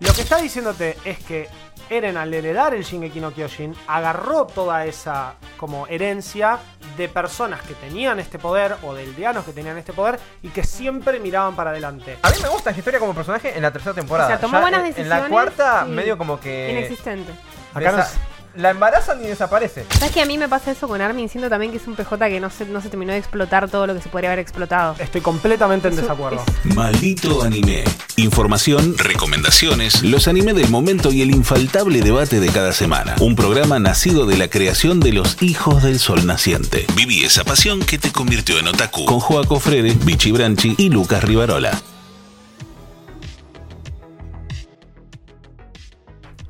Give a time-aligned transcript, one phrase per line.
[0.00, 1.48] Lo que está diciéndote es que
[1.88, 6.58] Eren al heredar el Shingeki no Kyojin agarró toda esa como herencia
[6.98, 10.64] de personas que tenían este poder o de aldeanos que tenían este poder y que
[10.64, 12.18] siempre miraban para adelante.
[12.22, 14.28] A mí me gusta esta historia como personaje en la tercera temporada.
[14.28, 16.70] O sea, tomó Ya buenas en- En decisiones la cuarta, y- medio como que.
[16.72, 17.32] Inexistente.
[17.72, 18.18] Acá no desa- es-
[18.56, 19.84] La embarazan y desaparece.
[19.98, 21.28] ¿Sabes que a mí me pasa eso con Armin?
[21.28, 23.86] Siento también que es un PJ que no se, no se terminó de explotar todo
[23.86, 24.96] lo que se podría haber explotado.
[24.98, 26.42] Estoy completamente en desacuerdo.
[26.64, 27.84] es- Maldito anime.
[28.16, 33.14] Información, recomendaciones, los anime del momento y el infaltable debate de cada semana.
[33.20, 36.86] Un programa nacido de la creación de los hijos del sol naciente.
[36.96, 39.04] Viví esa pasión que te convirtió en otaku.
[39.04, 41.78] Con Joaco Frere, Vichy Branchi y Lucas Rivarola.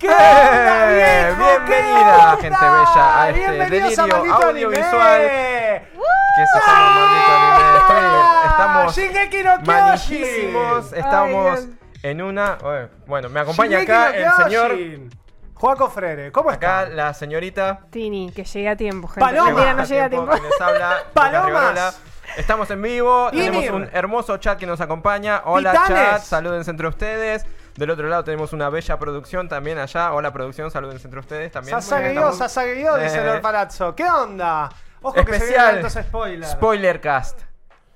[0.06, 1.37] ¿Qué onda, viejo?
[1.45, 2.78] Bienvenida, ¿Qué gente onda?
[2.78, 5.16] bella, a este Bienvenidos a delirio Maldito audiovisual.
[5.16, 5.88] Anime.
[6.37, 7.78] Que se llama Maldito Anime.
[7.78, 9.66] Estoy- estamos Shingeki no Kyojin.
[9.66, 10.92] manijísimos.
[10.92, 11.77] Estamos Dios.
[12.02, 12.59] en una.
[13.06, 14.69] Bueno, me acompaña Shingeki acá no el señor.
[14.69, 15.11] Kyojin.
[15.55, 16.95] Joaco Frere, ¿cómo Acá está?
[16.95, 17.80] la señorita.
[17.91, 19.20] Tini, que llegue a tiempo, gente.
[19.20, 19.47] Paloma.
[19.52, 20.30] Mentira, no llega a tiempo.
[20.34, 21.47] Que les habla, Lucas Palomas.
[21.47, 21.92] Rivarola.
[22.36, 23.50] Estamos en vivo, Ymir.
[23.52, 25.41] tenemos un hermoso chat que nos acompaña.
[25.47, 25.89] Hola Titanes.
[26.11, 27.47] chat, salúdense entre ustedes.
[27.77, 30.12] Del otro lado tenemos una bella producción también allá.
[30.12, 31.77] Hola producción, salúdense entre ustedes también.
[31.78, 33.94] Estamos- Sasageyo, dice el Eh, Orpalazzo.
[33.94, 34.70] ¿Qué onda?
[35.02, 36.52] Ojo que se Especial spoilers.
[36.52, 37.41] Spoilercast.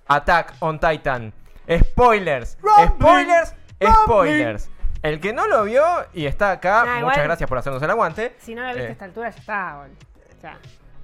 [0.08, 1.32] Attack on Titan.
[1.66, 2.58] Spoilers.
[2.60, 3.54] Rumbling, Spoilers.
[3.80, 4.04] rumbling.
[4.04, 4.70] Spoilers.
[5.02, 7.90] El que no lo vio y está acá, Nah, muchas igual- gracias por hacernos el
[7.90, 8.36] aguante.
[8.38, 9.96] Si no la viste Eh, a esta altura, ya está, boludo.
[10.36, 10.58] O sea,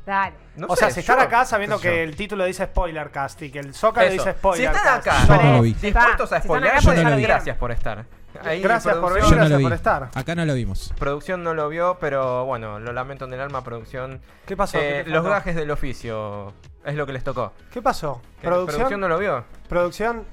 [0.05, 0.37] dale.
[0.57, 2.03] no o sé, sea, si están yo- acá sabiendo que yo.
[2.03, 5.07] el título dice spoiler cast y que el Zócalo dice spoiler Si están cast.
[5.07, 7.23] acá, Yo no lo dispuestos a Si spoiler, lo gracias, vi.
[7.23, 8.05] gracias por estar.
[8.45, 10.11] Ahí, Gracias por Yo no Gracias por estar.
[10.15, 10.93] Acá no lo vimos.
[10.99, 14.21] Producción no lo vio, pero bueno, lo lamento en el alma, producción.
[14.47, 14.79] ¿Qué pasó?
[14.79, 16.53] Eh, ¿Qué te los gajes del oficio
[16.85, 17.53] es lo que les tocó.
[17.73, 18.21] ¿Qué pasó?
[18.41, 18.47] ¿Qué?
[18.47, 19.01] ¿Producción?
[19.01, 19.45] no lo vio?
[19.69, 20.25] ¿Producción?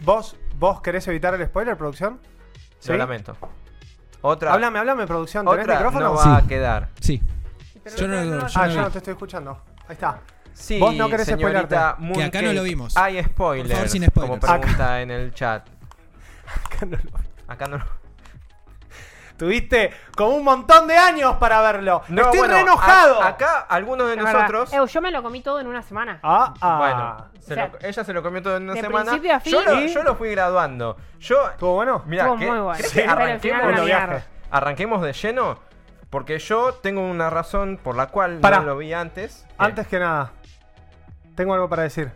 [0.00, 2.20] ¿Vos, ¿Vos querés evitar el spoiler, producción?
[2.86, 3.36] Lo lamento.
[4.22, 5.44] Otra, Háblame, háblame, producción.
[5.46, 6.04] ¿Tenés otra micrófono?
[6.06, 6.44] no va Sí.
[6.44, 6.88] a quedar.
[7.00, 7.22] Sí.
[7.82, 9.60] Pero Yo no, no- yo no- no Ah, yo no te estoy escuchando.
[9.88, 10.20] Ahí está.
[10.54, 12.02] Sí, Vos no querés señorita spoilearte.
[12.02, 12.96] Mooncake, Que acá no lo vimos.
[12.96, 14.60] Hay Por spoilers, favor, sin como spoilers.
[14.60, 15.66] pregunta en el chat.
[17.48, 17.84] Acá no lo...
[19.36, 22.02] Tuviste como un montón de años para verlo.
[22.08, 23.20] No, Estoy bueno, re enojado.
[23.22, 24.32] a- acá algunos de Es verdad.
[24.48, 24.72] nosotros...
[24.72, 26.20] Eh, yo me lo comí todo en una semana.
[26.22, 26.76] Ah, ah.
[26.78, 29.04] Bueno, se O sea, lo- ella se lo comió todo en una de semana.
[29.10, 29.52] principio a fin.
[29.52, 29.88] yo, lo, ¿Sí?
[29.88, 30.96] yo lo fui graduando.
[31.18, 32.02] Yo, ¿Estuvo bueno?
[32.06, 32.76] mira, Estuvo que, muy bueno.
[32.76, 34.06] ¿querés Sí, que pero al arranquemos, final Bueno, una viaje.
[34.06, 34.26] mierda.
[34.50, 35.58] arranquemos de lleno?
[36.10, 38.58] Porque yo tengo una razón por la cual Pará.
[38.58, 39.46] no lo vi antes.
[39.58, 40.30] Antes que nada,
[41.34, 42.12] tengo algo para decir.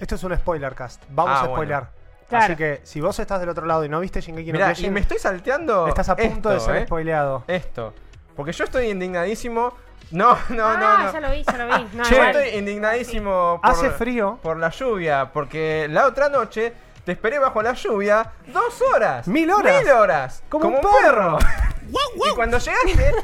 [0.00, 1.02] Esto es un spoiler cast.
[1.08, 1.54] Vamos Ah, a bueno.
[1.54, 1.95] spoilear.
[2.28, 2.44] Claro.
[2.44, 4.74] Así que si vos estás del otro lado y no viste Shingeki no Mira, y
[4.74, 5.86] Kyojin, me estoy salteando.
[5.86, 6.84] estás a punto de ser eh.
[6.86, 7.44] spoileado.
[7.46, 7.94] Esto.
[8.34, 9.74] Porque yo estoy indignadísimo.
[10.10, 11.12] No, no, ah, no, no.
[11.12, 11.88] ya lo vi, ya lo vi.
[11.96, 12.36] No, Yo igual.
[12.36, 14.38] estoy indignadísimo por, Hace frío.
[14.42, 15.30] por la lluvia.
[15.32, 16.72] Porque la otra noche
[17.04, 19.26] te esperé bajo la lluvia dos horas.
[19.26, 19.82] Mil horas.
[19.82, 20.42] Mil horas.
[20.48, 21.38] Como un perro.
[21.88, 23.14] y cuando llegaste,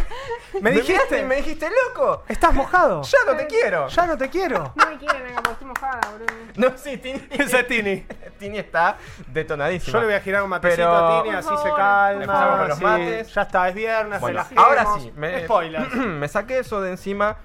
[0.60, 3.02] Me dijiste, y me dijiste, loco, estás mojado.
[3.02, 3.88] ya no te quiero.
[3.88, 4.72] Ya no te quiero.
[4.74, 6.26] No me quieren porque estoy mojada, boludo.
[6.56, 7.26] No, sí, Tini.
[7.30, 8.06] Ese es Tini.
[8.38, 9.92] Tini está detonadísima.
[9.92, 11.62] Yo le voy a girar un matecito Pero- a Tini, así favor.
[11.62, 12.12] se calma.
[12.22, 12.84] Empezamos con los sí.
[12.84, 13.34] mates.
[13.34, 14.64] Ya está, es viernes, Bueno, relajemos.
[14.64, 15.12] ahora sí.
[15.16, 15.94] Me, Spoilers.
[15.94, 17.36] me saqué eso de encima.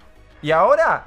[0.41, 1.05] Y ahora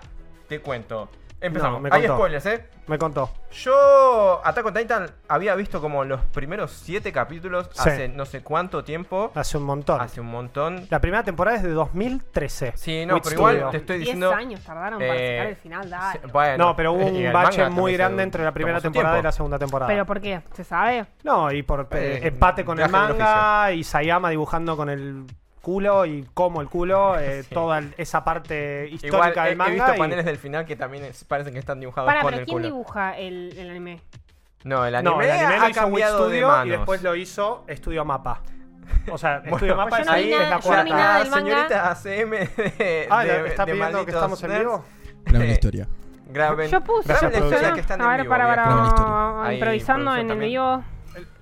[0.49, 1.09] te cuento.
[1.41, 1.81] Empezamos.
[1.83, 2.67] No, me Hay spoilers, ¿eh?
[2.87, 3.31] Me contó.
[3.51, 7.81] Yo, Attack on Titan, había visto como los primeros siete capítulos Sí.
[7.89, 9.33] hace no sé cuánto tiempo.
[9.35, 10.01] Hace un montón.
[10.01, 10.87] Hace un montón.
[10.91, 12.73] La primera temporada es de 2013.
[12.77, 14.33] Sí, no, Wit pero igual te estoy 10 diciendo.
[14.33, 16.21] años tardaron para eh, sacar el final, dale.
[16.33, 19.33] bueno, No, pero hubo y un bache muy grande entre la primera temporada y la
[19.33, 19.89] segunda temporada.
[19.91, 20.43] ¿Pero por qué?
[20.53, 21.07] ¿Se sabe?
[21.25, 25.25] No, y por eh, Eh, empate con el manga y Sayama dibujando con el
[25.67, 27.55] culo y como el culo, eh, Sí.
[27.55, 29.73] toda el- esa parte Igual histórica he, del he manga.
[29.75, 32.41] visto y- paneles del final que también es- parecen que están dibujados Para, con pero
[32.41, 32.67] el ¿quién culo.
[32.69, 34.01] dibuja el, el anime?
[34.65, 36.67] No, el anime, No, el anime lo ha hizo Wit cambiado de Studio manos.
[36.67, 38.43] y después lo hizo Estudio Mapa.
[39.11, 40.85] O sea, Bueno, Estudio Mapa pues es, no ahí, es la yo no vi cuarta.
[40.97, 41.45] nada la del manga.
[41.69, 44.61] señorita ACM de, Ah, de- ¿está de pidiendo que malditos estamos en nerds.
[44.65, 44.85] vivo?
[45.25, 45.89] Graben la historia.
[46.29, 47.09] Graben, Yo puse.
[47.09, 47.75] Gracias, graben la historia producción.
[47.75, 48.77] que están a en ver, vivo, para, para, viejo.
[48.77, 49.45] Graben la historia.
[49.49, 50.96] Ahí, improvisando en el producción vivo.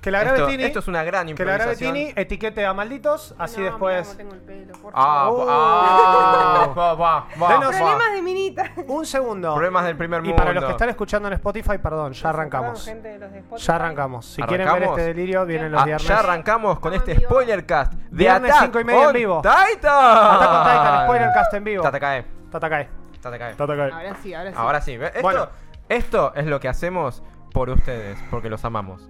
[0.05, 1.97] Que la esto, es una gran que la improvisación.
[2.15, 4.06] Etiquete a malditos, así No, después...
[4.06, 5.47] cómo tengo el pelo, por Ah, favor.
[5.51, 7.79] ah, va, va, va, Denos- va.
[7.79, 8.73] Problemas de minita.
[8.87, 9.55] Un segundo.
[9.55, 10.37] Problemas del primer Y mundo.
[10.37, 12.85] para los que están escuchando en Spotify, perdón, ya arrancamos.
[12.85, 13.67] Gente de los de Spotify.
[13.67, 14.27] Ya arrancamos.
[14.27, 14.99] Si quieren ver ¿Arrancamos?
[14.99, 16.07] este delirio, vienen los Ah, viernes.
[16.07, 19.41] ya arrancamos con este spoiler cast de Viernes Attack cinco y media en on vivo.
[19.43, 19.91] Titan.
[19.91, 21.83] Attack on Titan, spoiler cast en vivo.
[21.83, 22.89] Tatakae, Tatakai.
[23.23, 23.55] Tatakae.
[23.55, 23.91] Tatakai.
[23.91, 24.57] Ahora sí, ahora sí.
[24.59, 25.49] Ahora sí, Bueno.
[25.89, 27.23] esto es lo que hacemos
[27.55, 29.09] por ustedes, porque los amamos.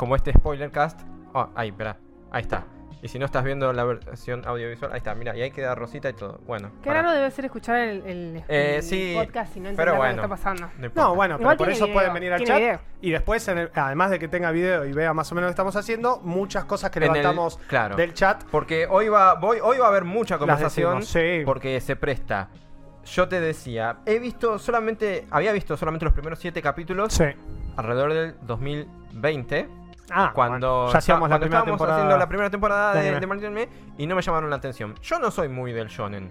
[0.00, 0.98] Como este spoiler cast.
[1.34, 1.98] Oh, ahí, espera.
[2.30, 2.64] Ahí está.
[3.02, 6.08] Y si no estás viendo la versión audiovisual, ahí está, mira, y ahí queda rosita
[6.08, 6.40] y todo.
[6.46, 6.70] Bueno.
[6.82, 9.96] Qué raro debe ser escuchar el, el- Eh, el sí, podcast y no pero entender
[9.98, 10.22] bueno.
[10.22, 10.70] lo que está pasando.
[10.94, 12.56] No, bueno, pero por eso video, pueden venir al chat.
[12.58, 12.80] video.
[13.02, 15.50] Y después, en el- además de que tenga video y vea más o menos lo
[15.50, 17.94] que estamos haciendo, muchas cosas que En el- levantamos claro.
[17.94, 18.42] del chat.
[18.50, 21.02] Porque hoy va, voy, hoy va a haber mucha conversación.
[21.02, 21.42] sí.
[21.44, 22.48] Porque se presta.
[23.04, 27.24] Yo te decía, he visto solamente, había visto solamente los primeros siete capítulos Sí.
[27.76, 29.68] alrededor del 2020.
[30.10, 31.96] Ah, cuando, bueno, ya hacíamos la cuando primera estábamos temporada.
[31.96, 33.68] haciendo la primera temporada de de, de
[33.98, 34.94] y no me llamaron la atención.
[35.02, 36.30] Yo no soy muy del shonen.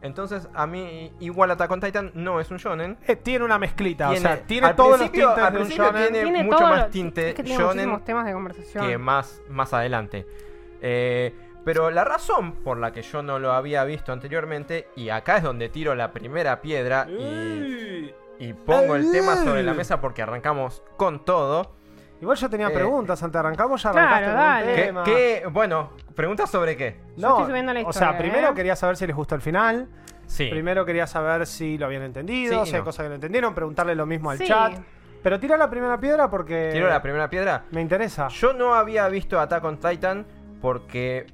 [0.00, 2.96] Entonces, a mí, igual Attack on Titan no es un shonen.
[3.06, 6.02] Eh, tiene una mezclita, Tiene- o sea, tiene todos los tintes al de un shonen.
[6.12, 8.86] tiene- Tiene mucho todo más tinte es que tiene shonen muchísimos temas de conversación.
[8.86, 10.24] que más, más adelante.
[10.80, 11.34] Eh,
[11.64, 15.42] pero la razón por la que yo no lo había visto anteriormente, y acá es
[15.42, 20.82] donde tiro la primera piedra y, y pongo el tema sobre la mesa porque arrancamos
[20.96, 21.72] con todo.
[22.20, 24.74] Igual yo tenía Eh, preguntas antes de arrancamos, ya Claro, arrancaste con un dale.
[24.74, 25.04] ¿Qué, tema.
[25.04, 27.00] qué- bueno, preguntas sobre qué?
[27.16, 28.54] Yo estoy subiendo la o historia, sea, primero ¿eh?
[28.54, 29.88] quería saber si les gustó el final.
[30.26, 30.48] Sí.
[30.50, 32.84] Primero quería saber si lo habían entendido, Sí si hay no.
[32.84, 34.46] cosas que no entendieron, preguntarle lo mismo al Sí.
[34.46, 34.78] chat.
[35.22, 37.64] Pero tira la primera piedra porque Tiro la primera piedra.
[37.70, 38.28] me interesa.
[38.28, 40.26] Yo no había visto Attack on Titan
[40.60, 41.26] porque,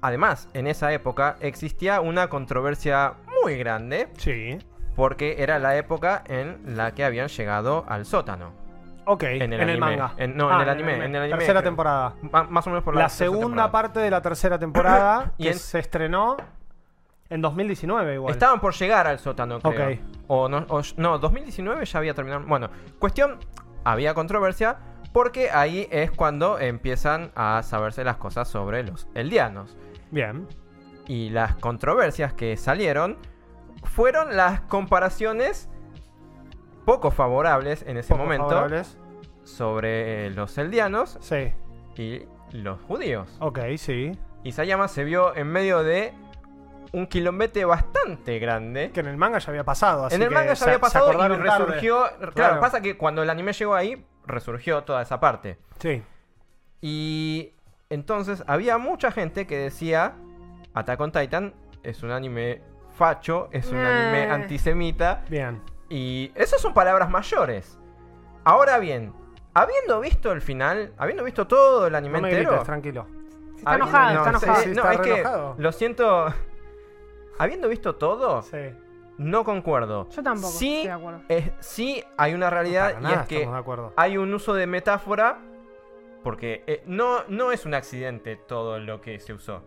[0.00, 4.58] además, en esa época existía una controversia muy grande Sí.
[4.96, 8.52] porque era la época en la que habían llegado al sótano.
[9.04, 9.78] Ok, En en el el, anime.
[9.80, 10.14] manga.
[10.16, 11.70] En- no, en el anime, en el anime, Tercera creo.
[11.70, 12.14] temporada.
[12.48, 13.72] Más o menos por la, La, segunda temporada.
[13.72, 16.36] parte de la tercera temporada Y que en- se estrenó
[17.28, 18.32] en 2019 igual.
[18.32, 19.90] Estaban por llegar al sótano, creo.
[19.90, 19.98] Ok.
[20.28, 22.44] O no, o- no, 2019 ya había terminado.
[22.46, 22.68] Bueno,
[22.98, 23.38] cuestión,
[23.84, 24.76] había controversia
[25.12, 29.76] porque ahí es cuando empiezan a saberse las cosas sobre los eldianos.
[30.10, 30.46] Bien.
[31.08, 33.18] Y las controversias que salieron
[33.82, 35.68] fueron las comparaciones
[36.84, 38.96] poco favorables en ese Poco momento favorables.
[39.44, 41.52] sobre eh, los eldianos Sí.
[41.96, 43.36] y los judíos.
[43.40, 44.12] Ok, sí.
[44.44, 46.12] Isayama se vio en medio de
[46.92, 48.90] un quilombete bastante grande.
[48.90, 50.06] Que en el manga ya había pasado.
[50.06, 52.04] Así en el que manga ya se- había pasado y resurgió.
[52.18, 52.60] Claro, Claro.
[52.60, 55.58] pasa que cuando el anime llegó ahí, resurgió toda esa parte.
[55.78, 56.02] Sí.
[56.80, 57.52] Y
[57.90, 60.14] entonces había mucha gente que decía:
[60.74, 62.60] Attack on Titan es un anime
[62.96, 63.86] facho, es un Eh.
[63.86, 65.24] anime antisemita.
[65.30, 65.62] Bien.
[65.92, 67.78] Y esas son palabras mayores.
[68.44, 69.12] Ahora bien,
[69.52, 72.48] habiendo visto el final, habiendo visto todo el anime No me entero.
[72.50, 73.06] grites, tranquilo.
[73.58, 74.62] Está habiendo- enojado, no, está enojado.
[74.62, 75.54] sí, no, está es que enojado.
[75.58, 76.26] lo siento.
[77.38, 78.56] Habiendo visto todo, Sí.
[79.18, 80.08] no concuerdo.
[80.08, 81.20] Yo tampoco Sí, estoy de acuerdo.
[81.28, 85.40] es- sí hay una realidad y es que de hay un uso de metáfora
[86.22, 89.62] porque eh, no, no es un accidente todo lo que se usó.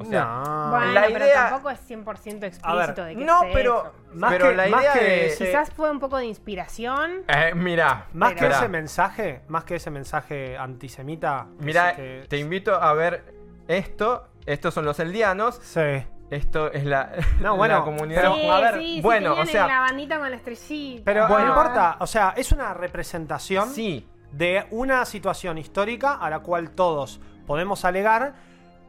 [0.00, 0.70] O sea, no.
[0.70, 3.92] Bueno, la pero idea- tampoco es 100% explícito ver, de que no, es pero, eso.
[4.14, 5.26] Más pero que- la más idea que de...
[5.26, 7.22] ese- Quizás fue un poco de inspiración.
[7.28, 11.46] Eh, mira, Más que ese mensaje, más que ese mensaje antisemita.
[11.58, 13.34] mira, que- te invito a ver
[13.68, 14.26] esto.
[14.46, 15.60] Estos son los eldianos.
[15.62, 16.04] Sí.
[16.30, 17.10] Esto es la,
[17.40, 18.32] No, bueno, la comunidad.
[18.34, 21.02] sí, a ver, sí, sí, bueno, tenían o sea- la bandita con la estrellita.
[21.04, 21.44] Pero Bueno.
[21.44, 26.70] no importa, o sea, es una representación Sí, de una situación histórica a la cual
[26.70, 28.34] todos podemos alegar,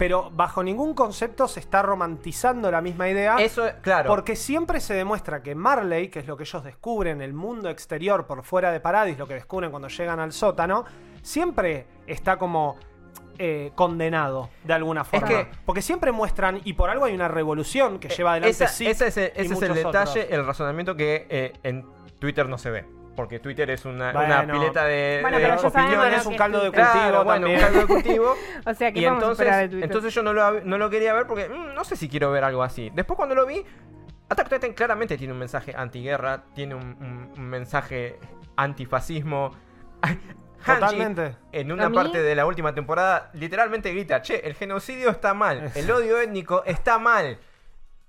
[0.01, 3.35] pero bajo ningún concepto se está romantizando la misma idea.
[3.37, 4.09] eso, claro.
[4.09, 8.25] Porque siempre se demuestra que Marley, que es lo que ellos descubren, el mundo exterior
[8.25, 10.85] por fuera de Paradis, lo que descubren cuando llegan al sótano,
[11.21, 12.77] siempre está como
[13.37, 15.27] eh, condenado de alguna forma.
[15.27, 18.87] que- Porque siempre muestran, y por algo hay una revolución que lleva adelante Esa- Sid
[18.87, 20.25] ese es el, ese es detalle, otros.
[20.31, 21.85] el razonamiento que eh, en
[22.17, 22.85] Twitter no se ve.
[23.21, 24.41] Porque Twitter es una, Bueno.
[24.43, 26.25] una pileta de, Bueno, de opiniones.
[26.25, 28.35] un que caldo de cultivo Claro, bueno, un caldo de cultivo.
[28.65, 29.83] o sea, ¿qué y podemos esperar de entonces, Twitter?
[29.83, 32.43] entonces yo no lo, no lo quería ver porque mm, no sé si quiero ver
[32.43, 32.91] algo así.
[32.95, 33.63] Después cuando lo vi,
[34.27, 38.17] Attack on Titan claramente tiene un mensaje antiguerra, tiene un, un- un mensaje
[38.55, 39.51] antifascismo.
[40.63, 41.35] Hanji, Totalmente.
[41.51, 45.71] en ¿A una parte de la última temporada, literalmente grita, che, el genocidio está mal,
[45.75, 47.39] el odio étnico está mal.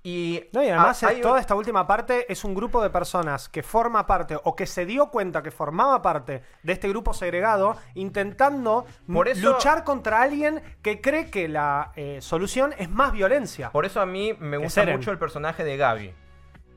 [0.05, 3.47] Y, No, y además hay un- toda esta última parte es un grupo de personas
[3.47, 7.77] que forma parte o que se dio cuenta que formaba parte de este grupo segregado
[7.95, 13.13] intentando Por m- eso- luchar contra alguien que cree que la eh, solución es más
[13.13, 13.71] violencia.
[13.71, 16.13] Por eso a mí me gusta mucho el personaje de Gaby.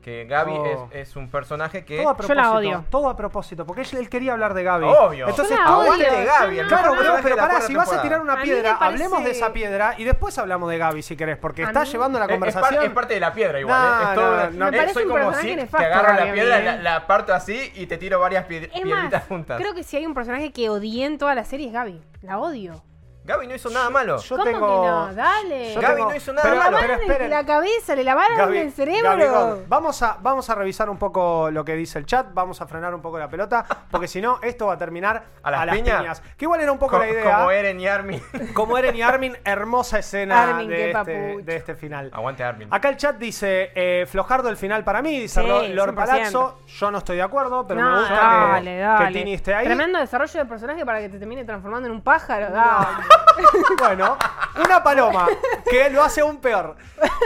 [0.07, 0.87] Que Gaby Oh.
[0.93, 1.97] es, es un personaje que...
[1.97, 2.41] Todo a Yo propósito.
[2.41, 2.85] la odio.
[2.89, 4.85] Todo a propósito, porque él, él quería hablar de Gaby.
[4.85, 5.27] Obvio.
[5.27, 7.91] Entonces, Yo la aguante odio, Gaby, yo el no- Claro, pero la pará, si vas
[7.91, 11.17] a tirar una piedra, parece- hablemos de esa piedra y después hablamos de Gaby si
[11.17, 12.83] querés, porque está mí- llevando la Es- es, par- conversación.
[12.85, 13.81] es parte de la piedra igual.
[13.81, 14.03] No, ¿eh?
[14.09, 14.71] Es todo- no, no.
[14.71, 17.33] Me parece soy un como si nefasto, que agarro la Gaby, piedra, la, la parto
[17.33, 19.59] así y te tiro varias pied- Es piedritas más, juntas.
[19.59, 22.01] creo que si hay un personaje que odié en toda la serie es Gaby.
[22.21, 22.81] La odio.
[23.27, 24.17] Gaby no hizo nada malo.
[24.17, 24.59] Yo ¿Cómo tengo.
[24.81, 25.13] que no?
[25.13, 25.73] Dale.
[25.73, 26.77] yo Gaby tengo- no hizo nada pero- malo.
[26.77, 27.29] pero lavaron esperen.
[27.29, 29.59] la cabeza, le lavaron Gaby- el cerebro.
[29.67, 32.95] Vamos a, vamos a revisar un poco lo que dice el chat, vamos a frenar
[32.95, 35.99] un poco la pelota, porque si no, esto va a terminar ¿A las piñas?
[36.01, 36.21] piñas.
[36.37, 37.35] Que igual era un poco Co- la idea.
[37.37, 38.21] Como Eren y Armin.
[38.53, 41.45] Como Eren y Armin, hermosa escena Armin, de, qué este, papucho.
[41.45, 42.09] de este final.
[42.13, 42.67] Aguante Armin.
[42.71, 45.95] Acá el chat dice, eh, flojardo el final para mí, dice Sí, Ro- Lord 100%.
[45.95, 46.59] Palazzo.
[46.67, 49.07] Yo no estoy de acuerdo, pero no, me gusta dale, que, dale.
[49.13, 49.65] que Tini esté ahí.
[49.65, 52.49] Tremendo desarrollo de personaje para que te termine transformando en un pájaro.
[52.51, 52.87] dale.
[53.79, 54.17] bueno,
[54.63, 55.27] una paloma,
[55.69, 56.75] que lo hace aún peor.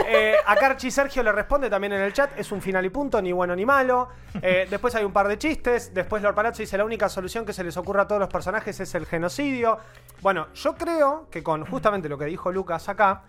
[0.06, 3.20] Eh, acá Archie Sergio le responde también en el chat, es un final y punto,
[3.20, 4.08] ni bueno ni malo.
[4.40, 7.52] Eh, después hay un par de chistes, después Lord Palazzo dice, la única solución que
[7.52, 9.78] se les ocurra a todos los personajes es el genocidio.
[10.20, 13.22] Bueno, yo creo que con justamente lo que dijo Lucas acá,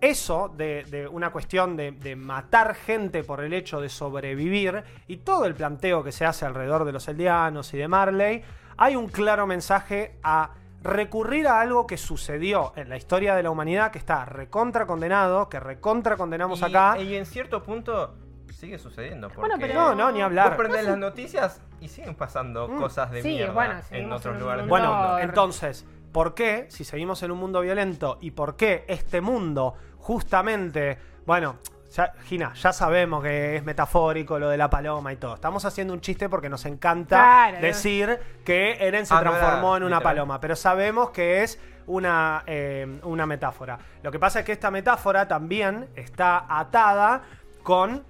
[0.00, 5.18] eso de, de una cuestión de, de matar gente por el hecho de sobrevivir y
[5.18, 8.44] todo el planteo que se hace alrededor de los eldianos y de Marley,
[8.76, 10.50] hay un claro mensaje a
[10.82, 15.48] recurrir a algo que sucedió en la historia de la humanidad que está recontra condenado,
[15.48, 16.98] que recontra condenamos y, acá.
[16.98, 18.14] y en cierto punto
[18.52, 19.28] sigue sucediendo.
[19.28, 20.56] Porque Bueno, pero- No, no, ni Vos hablar.
[20.56, 22.78] prendés las noticias y siguen pasando Mm.
[22.80, 25.08] cosas de Sí, mierda bueno, en otros lugares del Bueno, mundo.
[25.12, 29.74] Por- entonces, ¿por qué, si seguimos en un mundo violento, y por qué este mundo,
[29.98, 31.56] justamente, bueno,
[31.98, 35.34] ya, Gina, ya sabemos que es metafórico lo de la paloma y todo.
[35.34, 37.16] Estamos haciendo un chiste porque nos encanta
[37.48, 37.60] Claro.
[37.60, 40.02] decir que Eren se Ah, no transformó en una literal.
[40.14, 43.78] paloma, pero sabemos que es una, eh, una metáfora.
[44.02, 47.22] Lo que pasa es que esta metáfora también está atada
[47.64, 48.04] con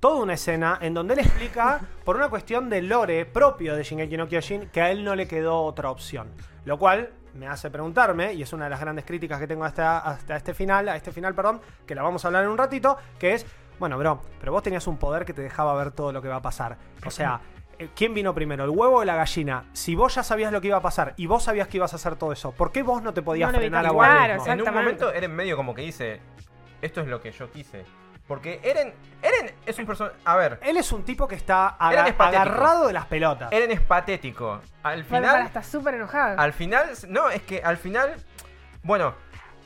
[0.00, 4.16] toda una escena en donde él explica, por una cuestión de lore propio de Shingeki
[4.16, 6.28] no Kyojin, que a él no le quedó otra opción.
[6.66, 9.98] Lo cual me hace preguntarme, y es una de las grandes críticas que tengo hasta,
[9.98, 12.96] hasta este final, a este final, perdón, que la vamos a hablar en un ratito,
[13.18, 13.46] que es,
[13.78, 16.36] bueno, bro, pero vos tenías un poder que te dejaba ver todo lo que va
[16.36, 16.76] a pasar.
[17.04, 17.40] O sea,
[17.78, 19.64] eh, ¿quién vino primero, el huevo o la gallina?
[19.72, 21.96] Si vos ya sabías lo que iba a pasar y vos sabías que ibas a
[21.96, 24.46] hacer todo eso, ¿por qué vos no te podías No frenar a vos.
[24.46, 26.20] En un momento Eren medio como que dice,
[26.82, 27.84] esto es lo que yo quise.
[28.30, 30.14] Porque Eren, Eren es un personaje...
[30.24, 33.50] A ver, Él es un tipo que está aga- es agarrado de las pelotas.
[33.50, 34.60] Eren es patético.
[34.84, 35.46] Al Bueno, final...
[35.46, 36.40] está súper enojada.
[36.40, 36.90] Al final...
[37.08, 38.14] No, es que al final...
[38.84, 39.16] Bueno,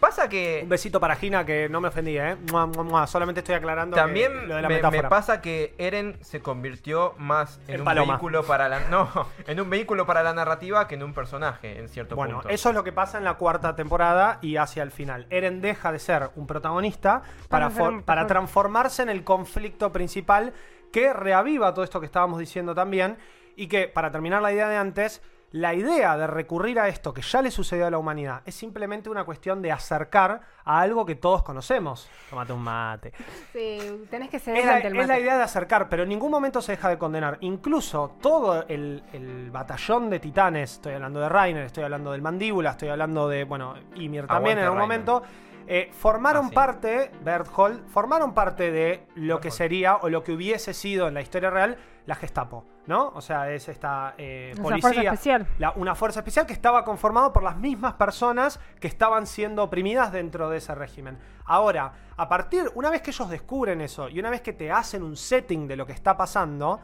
[0.00, 0.60] pasa que...
[0.62, 2.36] Un besito para Gina que no me ofendí, ¿eh?
[2.50, 3.06] Mua, mua, mua.
[3.06, 5.02] Solamente estoy aclarando que También lo de la me, metáfora.
[5.02, 8.14] me pasa que Eren se convirtió más en, un paloma.
[8.14, 9.10] vehículo para la no,
[9.46, 12.48] en un vehículo para la narrativa que en un personaje en cierto Bueno, punto.
[12.48, 15.26] eso es lo que pasa en la cuarta temporada y hacia el final.
[15.30, 20.52] Eren deja de ser un protagonista para, for- para transformarse en el conflicto principal
[20.92, 23.16] que reaviva todo esto que estábamos diciendo también
[23.56, 25.22] y que, para terminar la idea de antes,
[25.54, 29.08] la idea de recurrir a esto que ya le sucedió a la humanidad es simplemente
[29.08, 32.10] una cuestión de acercar a algo que todos conocemos.
[32.28, 33.12] Tómate un mate.
[33.52, 35.20] Sí, tenés que ceder Es la, ante el es la mate.
[35.22, 37.38] idea de acercar, pero en ningún momento se deja de condenar.
[37.42, 42.70] Incluso todo el, el batallón de titanes, estoy hablando de Rainer, estoy hablando del Mandíbula,
[42.70, 45.22] estoy hablando de, bueno, Ymir también Aguante en algún momento,
[45.68, 46.54] eh, formaron Ah, sí.
[46.56, 51.20] parte, Berthold, formaron parte de lo que sería o lo que hubiese sido en la
[51.22, 53.08] historia real la Gestapo, ¿no?
[53.14, 54.80] O sea, es esta eh, policía.
[54.82, 55.46] fuerza especial.
[55.58, 60.12] La- una fuerza especial que estaba conformado por las mismas personas que estaban siendo oprimidas
[60.12, 61.18] dentro de ese régimen.
[61.46, 65.02] Ahora, a partir, una vez que ellos descubren eso y una vez que te hacen
[65.02, 66.80] un setting de lo que está pasando,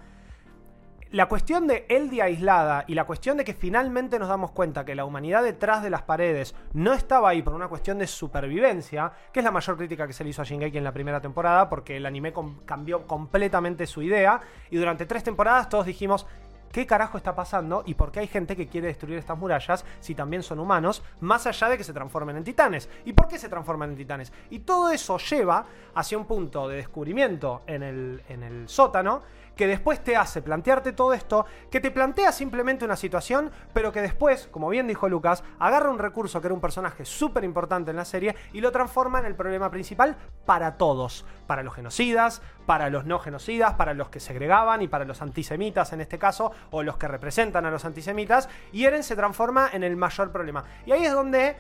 [1.13, 4.95] la cuestión de Eldia aislada y la cuestión de que finalmente nos damos cuenta que
[4.95, 9.41] la humanidad detrás de las paredes no estaba ahí por una cuestión de supervivencia, que
[9.41, 11.97] es la mayor crítica que se le hizo a Shingeki en la primera temporada, porque
[11.97, 12.33] el anime
[12.65, 14.41] cambió completamente su idea
[14.71, 16.27] y durante tres temporadas todos dijimos,
[16.71, 17.83] ¿Qué carajo está pasando?
[17.85, 21.45] ¿Y por qué hay gente que quiere destruir estas murallas si también son humanos, más
[21.49, 22.89] allá de que se transformen en titanes?
[23.05, 24.33] ¿Y por qué se transforman en titanes?
[24.51, 29.23] Y todo eso lleva hacia un punto de descubrimiento en el sótano
[29.61, 34.01] que después te hace plantearte todo esto, que te plantea simplemente una situación, pero que
[34.01, 37.99] después, como bien dijo Lucas, agarra un recurso que era un personaje súper importante en
[37.99, 42.89] la serie y lo transforma en el problema principal para todos, para los genocidas, para
[42.89, 46.83] los no genocidas, para los que segregaban y para los antisemitas en este caso, o
[46.83, 50.65] los que representan a los antisemitas, y Eren se transforma en el mayor problema.
[50.87, 51.59] Y ahí es donde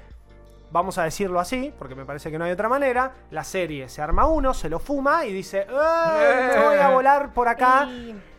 [0.72, 4.00] vamos a decirlo así, porque me parece que no hay otra manera, la serie se
[4.02, 7.88] arma uno, se lo fuma y dice, "Eh, me voy a volar por acá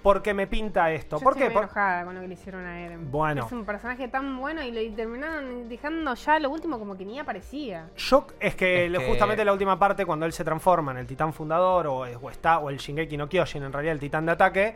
[0.02, 1.18] porque me pinta esto.
[1.18, 1.54] yo ¿Por estoy qué?
[1.54, 3.12] muy enojada con lo que le hicieron a Eren.
[3.12, 3.46] Bueno.
[3.46, 7.20] Es un personaje tan bueno y le terminaron dejando ya lo último como que ni
[7.20, 7.88] aparecía.
[7.98, 11.06] Yo es que, Es que- justamente la última parte, cuando él se transforma en el
[11.08, 14.32] titán fundador, o, o está, o el Shingeki no Kyojin, en realidad el titán de
[14.32, 14.74] ataque,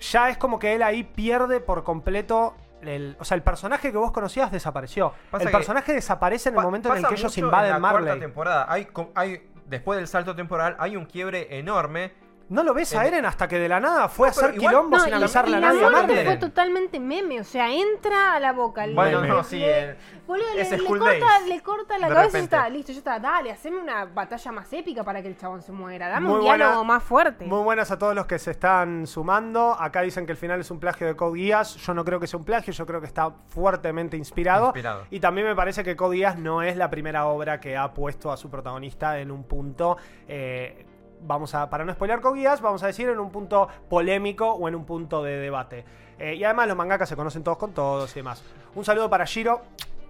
[0.00, 2.54] ya es como que él ahí pierde por completo.
[2.88, 5.12] El, o sea, el personaje que vos conocías desapareció.
[5.30, 7.90] Pasa el que- personaje desaparece en el momento en el que ellos invaden en la
[7.90, 8.20] cuarta Marley.
[8.20, 8.66] temporada.
[8.68, 12.12] Hay, hay, después del salto temporal, hay un quiebre enorme
[12.46, 14.68] No lo ves a En- Eren hasta que de la nada fue a hacer igual-
[14.74, 16.24] quilombo No, sin avisarle a la nadie a muerte Marley.
[16.26, 18.86] fue totalmente meme, o sea, entra a la boca.
[18.86, 19.96] le- Bueno, le- no, sí, le-
[20.26, 22.56] boludo, le, ese le Skull corta, Days, le corta la de cabeza y repente.
[22.56, 23.18] está, listo, ya está.
[23.18, 26.08] Dale, haceme una batalla más épica para que el chabón se muera.
[26.08, 27.46] Dame Muy un buena- diálogo más fuerte.
[27.46, 29.74] Muy buenas a todos los que se están sumando.
[29.80, 31.76] Acá dicen que el final es un plagio de Code Geass.
[31.76, 34.66] Yo no creo que sea un plagio, yo creo que está fuertemente inspirado.
[34.66, 35.06] Inspirado.
[35.10, 38.30] Y también me parece que Code Geass no es la primera obra que ha puesto
[38.30, 39.96] a su protagonista en un punto.
[40.28, 40.86] eh,
[41.26, 44.68] vamos a, para no spoiler Code Geass, vamos a decir en un punto polémico o
[44.68, 45.84] en un punto de debate.
[46.18, 48.42] Eh, y además los mangakas se conocen todos con todos y demás.
[48.74, 49.62] Un saludo para Shiro.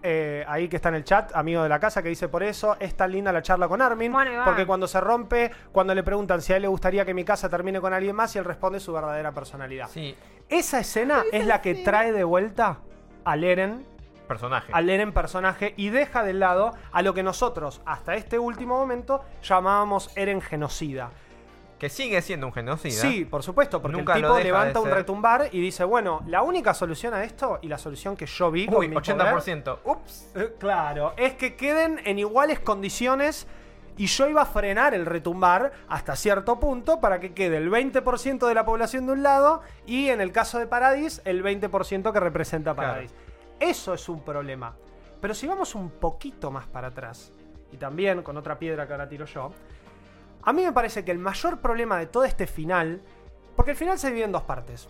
[0.07, 2.77] eh, ahí que está en el chat, amigo de la casa, que dice por eso
[2.79, 4.13] es tan linda la charla con Armin.
[4.13, 7.25] Bueno, porque cuando se rompe, cuando le preguntan si a él le gustaría que mi
[7.25, 9.89] casa termine con alguien más, y él responde su verdadera personalidad.
[9.89, 10.15] Sí,
[10.51, 12.81] Esa escena es la que trae de vuelta
[13.25, 13.87] al Eren,
[14.25, 14.73] personaje.
[14.75, 19.23] al Eren personaje, y deja de lado a lo que nosotros, hasta este último momento,
[19.43, 21.11] llamábamos Eren genocida.
[21.79, 22.93] Que sigue siendo un genocida.
[23.03, 24.95] Sí, por supuesto, porque Nunca el tipo levanta un ser.
[24.95, 28.67] retumbar y dice, bueno, la única solución a esto, y la solución que yo vi
[28.67, 29.79] con Uy, mi poder, 80%.
[29.85, 30.31] Ups.
[30.37, 33.47] eh, Claro, es que queden en iguales condiciones
[33.97, 38.47] y yo iba a frenar el retumbar hasta cierto punto para que quede el 20%
[38.49, 42.21] de la población de un lado y en el caso de Paradis el 20% que
[42.21, 43.03] representa Claro.
[43.61, 44.75] Eso es un problema.
[45.21, 47.33] Pero si vamos un poquito más para atrás
[47.73, 49.53] y también con otra piedra que ahora tiro yo,
[50.43, 53.01] a mí me parece que el mayor problema de todo este final,
[53.57, 54.89] porque el final se divide en dos partes.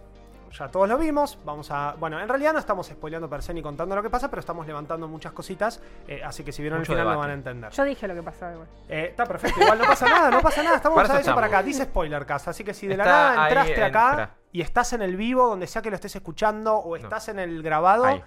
[0.58, 1.96] Ya todos lo vimos, vamos a...
[1.98, 4.64] Bueno, en realidad no estamos spoileando per se ni contando lo que pasa, pero estamos
[4.68, 7.72] levantando muchas cositas, eh, así que si vieron Mucho el final lo van a entender.
[7.72, 8.68] Yo dije lo que pasaba igual.
[8.88, 11.34] Eh, está perfecto, igual no pasa nada, no pasa nada, estamos Para eso a eso
[11.34, 14.92] para acá, dice Spoilercast, así que si de la nada entraste en- acá y estás
[14.92, 18.22] en el vivo, donde sea que lo estés escuchando, o estás en el grabado, Ahí.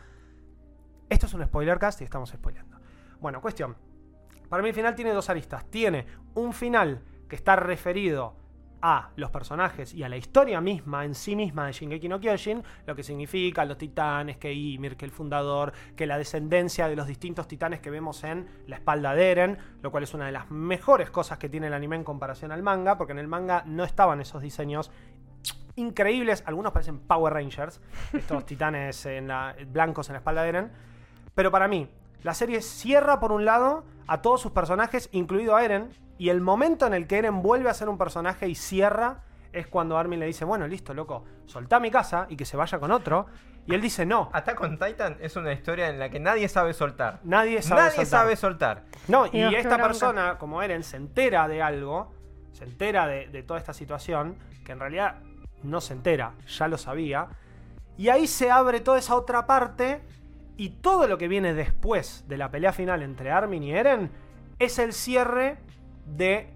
[1.09, 2.77] Esto es un spoilercast y estamos spoileando.
[3.19, 3.75] Bueno, cuestión.
[4.49, 5.65] Para mí el final tiene dos aristas.
[5.69, 8.35] Tiene un final que está referido
[8.79, 12.63] a los personajes y a la historia misma en sí misma de Shingeki no Kyojin,
[12.85, 17.07] lo que significa los titanes, que Ymir, que el fundador, que la descendencia de los
[17.07, 20.51] distintos titanes que vemos en la espalda de Eren, lo cual es una de las
[20.51, 23.83] mejores cosas que tiene el anime en comparación al manga, porque en el manga no
[23.83, 24.91] estaban esos diseños
[25.75, 27.81] increíbles, algunos parecen Power Rangers,
[28.13, 30.71] estos titanes en la- blancos en la espalda de Eren,
[31.37, 31.87] pero para mí,
[32.23, 36.41] la serie cierra por un lado a todos sus personajes, incluido a Eren, y el
[36.41, 39.21] momento en el que Eren vuelve a ser un personaje y cierra
[39.53, 42.79] es cuando Armin le dice, bueno, listo, loco, soltá mi casa y que se vaya
[42.79, 43.27] con otro.
[43.67, 46.73] Y él dice, no, Attack on Titan es una historia en la que nadie sabe
[46.73, 47.19] soltar.
[47.23, 48.07] nadie sabe nadie soltar".
[48.07, 48.83] sabe soltar.
[49.07, 49.83] No, y esta bronca.
[49.83, 52.15] persona, como Eren, se entera de algo,
[52.51, 55.19] se entera de, de toda esta situación, que en realidad
[55.61, 57.27] no se entera, ya lo sabía,
[57.95, 60.01] y ahí se abre toda esa otra parte,
[60.57, 64.11] y todo lo que viene después de la pelea final entre Armin y Eren
[64.59, 65.57] es el cierre
[66.05, 66.53] de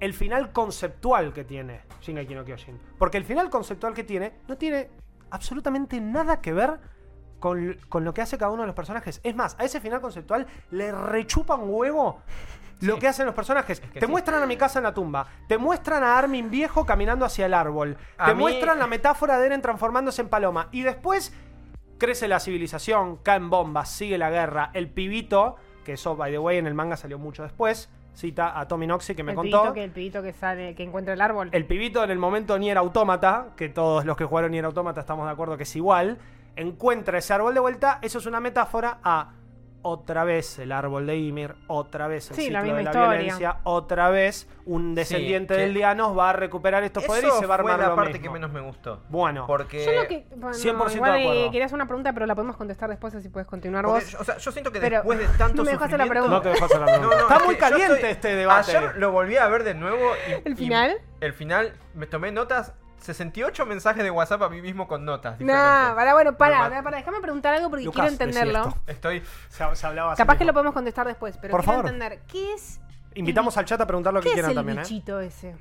[0.00, 2.78] el final conceptual que tiene Shingeki no Kyojin.
[2.98, 4.90] Porque el final conceptual que tiene no tiene
[5.30, 6.78] absolutamente nada que ver
[7.40, 9.20] con, con lo que hace cada uno de los personajes.
[9.22, 12.20] Es más, a ese final conceptual le rechupa un huevo
[12.80, 13.00] lo Sí.
[13.00, 13.80] que hacen los personajes.
[13.80, 14.10] que te sí.
[14.12, 17.54] muestran a mi casa en la tumba, te muestran a Armin viejo caminando hacia el
[17.54, 21.32] árbol, A te mí- muestran la metáfora de Eren transformándose en paloma y después
[21.98, 26.58] crece la civilización, caen bombas, sigue la guerra, el pibito, que eso by the way
[26.58, 29.60] en el manga salió mucho después, cita a Tommy Noxy que me el contó.
[29.62, 31.48] pibito que el pibito que sale, que encuentra el árbol.
[31.52, 35.26] El pibito en el momento Nier Automata, que todos los que jugaron Nier Automata estamos
[35.26, 36.18] de acuerdo que es igual,
[36.56, 39.32] encuentra ese árbol de vuelta, eso es una metáfora a
[39.86, 42.90] otra vez el árbol de Ymir, otra vez el Sí, la ciclo misma de la
[42.90, 43.18] historia.
[43.18, 47.46] violencia, otra vez un descendiente que- del Dianos va a recuperar estos poderes y se
[47.46, 48.24] va a fue armar la lo parte mismo.
[48.24, 49.00] que menos me gustó.
[49.08, 50.26] Bueno, Porque, Yo lo que.
[50.36, 51.50] Bueno, 100% igual, de acuerdo.
[51.52, 54.12] quería hacer una pregunta, pero la podemos contestar después, así puedes continuar porque vos.
[54.12, 56.34] yo, o sea, yo siento que Pero después de tanto no me dejaste la pregunta.
[56.36, 57.08] no te dejas hacer la pregunta.
[57.08, 58.76] No, no, Está es muy caliente estoy- este debate.
[58.76, 60.32] Ayer lo volví a ver de nuevo y...
[60.48, 60.96] ¿El y final?
[61.20, 65.38] el final, me tomé notas, 68 mensajes de WhatsApp a mí mismo con notas.
[65.40, 65.94] Nah, diferentes.
[65.94, 68.74] para, bueno, para, para, para, déjame preguntar algo porque Lucas, quiero entenderlo.
[68.86, 69.22] Estoy...
[69.48, 70.48] Se, se hablaba así Capaz que mismo.
[70.50, 71.90] lo podemos contestar después, pero Por quiero favor.
[71.92, 72.20] entender.
[72.26, 72.80] ¿Qué es,
[73.14, 74.82] Invitamos al chat a preguntar lo que ¿qué es quieran el también, ¿eh?
[74.82, 75.54] bichito ese?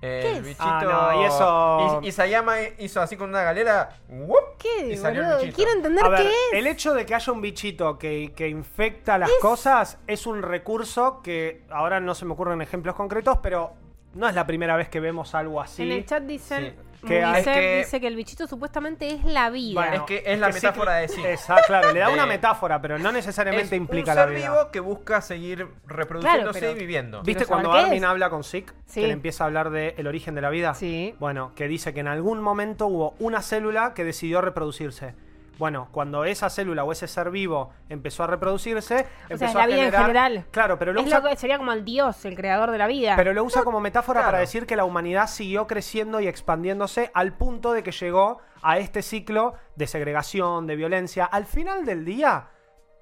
[0.00, 0.42] El es?
[0.42, 0.64] bichito...
[0.66, 3.90] Ah, no, y eso- Y, Isayama hizo así con una galera...
[4.08, 4.58] ¡wup!
[4.58, 5.56] ¿Qué, Y salió el bichito.
[5.56, 6.34] Quiero entender A ver, qué es.
[6.58, 11.22] el hecho de que haya un bichito que, que infecta las cosas es un recurso
[11.22, 13.72] que ahora no se me ocurren ejemplos concretos, pero
[14.14, 15.82] no es la primera vez que vemos algo así.
[15.82, 16.74] En el chat dicen.
[16.76, 17.06] Sí.
[17.06, 19.74] Que hay- Movisec Es que- dice que el bichito supuestamente es la vida.
[19.78, 21.20] Bueno, Es que es la metáfora de sí.
[21.22, 24.34] Esa, claro, le da una De- metáfora, pero no Es necesariamente implica un la ser
[24.34, 24.50] vida.
[24.50, 27.22] vivo que busca seguir reproduciéndose pero- y viviendo.
[27.22, 28.08] ¿Viste cuando Armin es.
[28.08, 28.72] habla con Zeke?
[28.86, 29.02] Sí.
[29.02, 30.72] Que le empieza a hablar del origen de la vida.
[30.72, 31.14] Sí.
[31.20, 35.14] Bueno, que dice que en algún momento hubo una célula que decidió reproducirse.
[35.58, 39.66] Bueno, cuando esa célula o ese ser vivo empezó a reproducirse, O empezó sea, a
[39.66, 40.46] la vida en general.
[40.50, 42.86] Claro, pero lo Es usa, lo que sería como el dios, el creador de la
[42.88, 43.14] vida.
[43.16, 44.32] pero lo usa como metáfora Claro.
[44.32, 48.78] para decir que la humanidad siguió creciendo y expandiéndose al punto de que llegó a
[48.78, 51.24] este ciclo de segregación, de violencia.
[51.24, 52.48] Al final del día,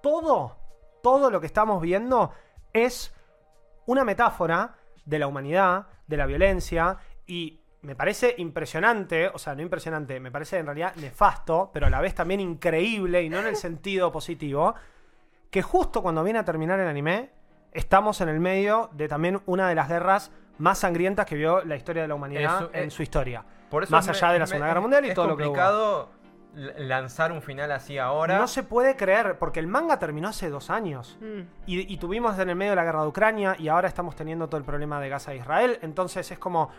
[0.02, 0.58] todo,
[1.02, 2.32] todo lo que estamos viendo
[2.72, 3.14] es
[3.86, 9.62] una metáfora de la humanidad, de la violencia y me parece impresionante, o sea, no
[9.62, 13.46] impresionante, me parece en realidad nefasto, pero a la vez también increíble y no en
[13.46, 14.74] el sentido positivo,
[15.50, 17.30] que justo cuando viene a terminar el anime,
[17.72, 21.74] estamos en el medio de también una de las guerras más sangrientas que vio la
[21.76, 23.44] historia de la humanidad Eso, en eh, su historia.
[23.70, 25.36] Por eso Más me- allá de la me- Segunda Guerra Mundial y es todo lo
[25.36, 26.10] que hubo.
[26.54, 28.38] lanzar un final así ahora.
[28.38, 31.16] No se puede creer, porque el manga terminó hace dos años.
[31.20, 31.40] Mm.
[31.66, 34.46] Y, y tuvimos en el medio de la guerra de Ucrania y ahora estamos teniendo
[34.48, 35.78] todo el problema de Gaza e Israel.
[35.82, 36.70] Entonces es como,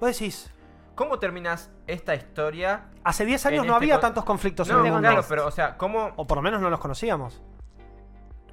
[0.00, 0.50] vos decís,
[0.94, 2.86] ¿Cómo terminas esta historia?
[3.04, 5.08] hace 10 años no este había con- tantos conflictos No, en el mundo.
[5.08, 7.40] claro, pero o sea, ¿cómo O por lo menos no los conocíamos.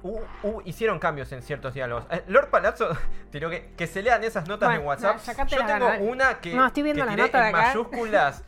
[0.02, 2.06] hu- hu- hicieron cambios en ciertos diálogos?
[2.10, 2.88] Eh, Lord Palazzo
[3.30, 5.16] tiró que, que se lean esas notas Bueno, en WhatsApp.
[5.26, 7.66] no, Yo tengo una que, No, estoy viendo que las tiré notas de en acá.
[7.68, 8.44] mayúsculas.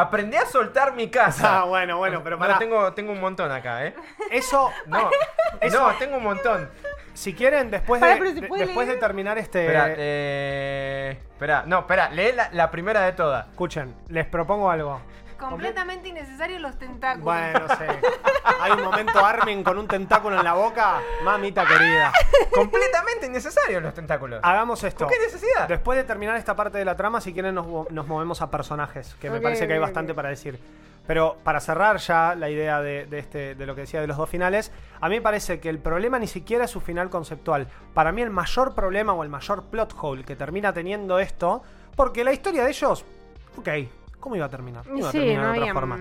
[0.00, 1.60] Aprendí a soltar mi casa.
[1.60, 3.94] Ah, bueno, bueno, pero No, tengo, tengo un montón acá, ¿eh?
[4.30, 5.10] Eso, No,
[5.60, 6.70] Eso- no, tengo un montón.
[7.14, 9.62] si quieren, después, de, pero ¿se de- puede después de terminar este...
[9.66, 13.48] Espera, eh, espera, no, espera, lee la, la primera de todas.
[13.48, 15.00] Escuchen, les propongo algo.
[15.38, 17.24] Completamente innecesarios los tentáculos.
[17.24, 17.86] Bueno, no sé.
[18.60, 21.00] Hay un momento Armin con un tentáculo en la boca.
[21.24, 22.12] Mamita querida.
[22.52, 24.40] Completamente innecesarios los tentáculos.
[24.42, 25.06] Hagamos esto.
[25.06, 25.68] ¿Por qué necesidad?
[25.68, 29.14] Después de terminar esta parte de la trama, si quieren nos, nos movemos a personajes,
[29.20, 30.58] que me parece que hay bastante para decir.
[31.06, 34.18] Pero para cerrar ya la idea de, de este, de lo que decía de los
[34.18, 37.66] dos finales, a mí me parece que el problema ni siquiera es su final conceptual.
[37.94, 41.62] Para mí el mayor problema o el mayor plot hole que termina teniendo esto,
[41.96, 43.06] porque la historia de ellos,
[43.56, 43.68] ok,
[44.20, 44.86] ¿cómo iba a terminar?
[44.86, 45.98] No iba a Sí, terminar no de otra había- forma.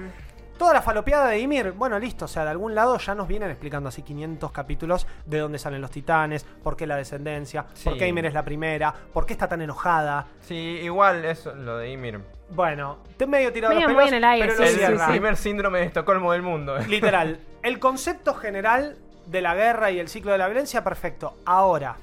[0.58, 3.52] Toda la falopeada de Ymir, bueno, listo, o sea, de algún lado ya nos vienen
[3.52, 8.08] explicando así 500 capítulos de dónde salen los titanes, por qué la descendencia, por qué
[8.08, 10.26] Ymir es la primera, por qué está tan enojada.
[10.42, 12.22] Sí, igual eso, lo de Ymir.
[12.50, 14.86] Bueno, te medio tirado Medio los pelos, en el aire, pero lo sí, el sí,
[14.88, 15.06] cierra.
[15.06, 15.12] sí.
[15.12, 16.76] primer síndrome de Estocolmo del mundo.
[16.88, 17.40] Literal.
[17.62, 21.36] El concepto general de la guerra y el ciclo de la violencia, perfecto.
[21.46, 21.98] Ahora,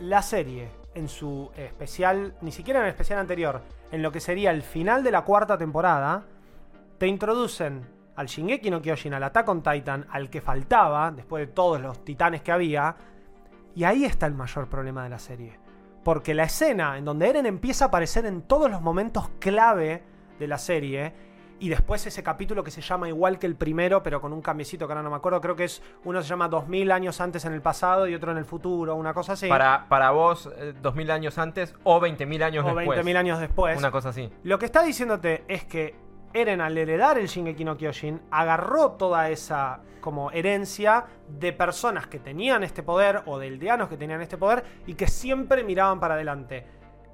[0.00, 4.50] la serie, en su especial, ni siquiera en el especial anterior, en lo que sería
[4.50, 6.24] el final de la cuarta temporada,
[6.98, 11.52] te introducen al Shingeki no Kyojin, al Attack on Titan, al que faltaba, después de
[11.52, 12.94] todos los titanes que había,
[13.74, 15.58] y ahí está el mayor problema de la serie.
[16.04, 20.02] Porque la escena en donde Eren empieza a aparecer en todos los momentos clave
[20.38, 21.12] de la serie,
[21.60, 24.86] y después ese capítulo que se llama igual que el primero, pero con un cambiecito
[24.86, 27.52] que ahora no me acuerdo, creo que es uno se llama 2000 años antes en
[27.52, 29.48] el pasado y otro en el futuro, una cosa así.
[29.48, 32.98] Para, para vos, eh, 2000 años antes o 20.000 años o después.
[32.98, 33.78] 20.000 años después.
[33.78, 34.30] Una cosa así.
[34.42, 35.96] Lo que está diciéndote es que
[36.34, 42.18] Eren al heredar el Shingeki no Kyojin agarró toda esa como herencia de personas que
[42.18, 46.14] tenían este poder o de aldeanos que tenían este poder y que siempre miraban para
[46.14, 46.66] adelante.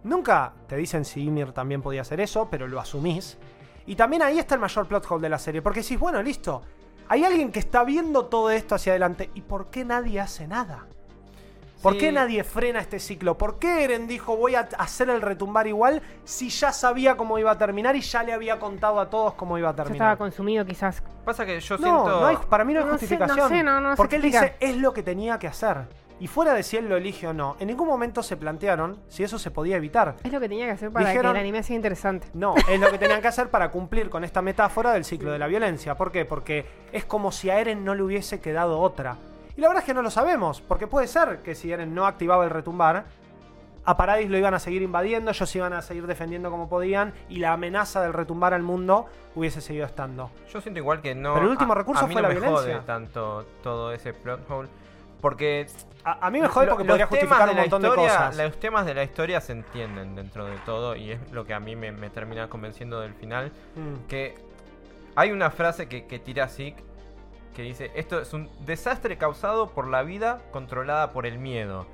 [0.03, 3.39] Nunca te dicen si Ymir también podía hacer eso, pero lo asumís.
[3.91, 6.63] Y también ahí está el mayor plot hole de la serie, porque decís, bueno, listo,
[7.09, 10.87] hay alguien que está viendo todo esto hacia adelante y ¿por qué nadie hace nada?
[11.83, 11.99] ¿Por Sí.
[11.99, 13.37] qué nadie frena este ciclo?
[13.37, 17.51] ¿Por qué Eren dijo voy a hacer el retumbar igual si ya sabía cómo iba
[17.51, 20.19] a terminar y ya le había contado a todos cómo iba a Ya estaba terminar?
[20.19, 21.03] consumido quizás.
[21.25, 22.21] Pasa que yo No, siento.
[22.21, 23.39] no hay- para mí no hay No sé, justificación.
[23.39, 25.89] no sé, no- no se porque él dice es lo que tenía que hacer.
[26.21, 29.25] Y fuera de si él lo elige o no, en ningún momento se plantearon si
[29.25, 30.17] eso se podía evitar.
[30.23, 32.29] Es lo que tenía que hacer para Dijeron- que el anime sea interesante.
[32.35, 35.39] No, es lo que tenían que hacer para cumplir con esta metáfora del ciclo de
[35.39, 35.97] la violencia.
[35.97, 36.27] ¿Por qué?
[36.27, 39.17] Porque es como si a Eren no le hubiese quedado otra.
[39.57, 42.07] Y la verdad es que no lo sabemos, porque puede ser que si Eren no
[42.07, 43.05] activaba el retumbar,
[43.87, 47.39] a Paradis lo iban a seguir invadiendo, ellos iban a seguir defendiendo como podían, y
[47.39, 50.31] la amenaza del retumbar al mundo hubiese seguido estando.
[50.53, 51.33] Yo siento igual que no.
[51.33, 52.75] Pero el último a- recurso a mí fue no la me violencia.
[52.75, 54.69] jode tanto todo ese plot hole.
[55.21, 55.67] Porque.
[56.05, 58.03] A, a mí me jode porque los podría temas justificar de un la montón historia-
[58.03, 58.37] de cosas.
[58.39, 61.61] Los temas de la historia se entienden dentro de todo y es lo que a
[61.61, 63.53] mí me, me termina convenciendo del final.
[63.77, 64.07] Mm.
[64.09, 64.35] Que
[65.17, 66.83] hay una frase que, que tira Zeke
[67.55, 71.87] que dice: Esto es un desastre causado por la vida controlada por el miedo.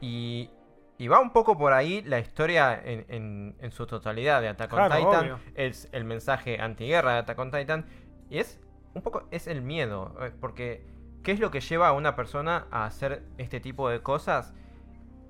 [0.00, 0.50] Y,
[0.96, 4.72] y va un poco por ahí la historia en, en- en su totalidad de Attack
[4.72, 5.20] on Claro, Titan.
[5.24, 5.38] obvio.
[5.54, 7.86] Es el mensaje antiguerra de Attack on Titan.
[8.30, 8.60] Y es
[8.94, 10.14] un poco, es el miedo.
[10.20, 10.84] eh, Porque,
[11.22, 14.54] ¿qué es lo que lleva a una persona a hacer este tipo de cosas?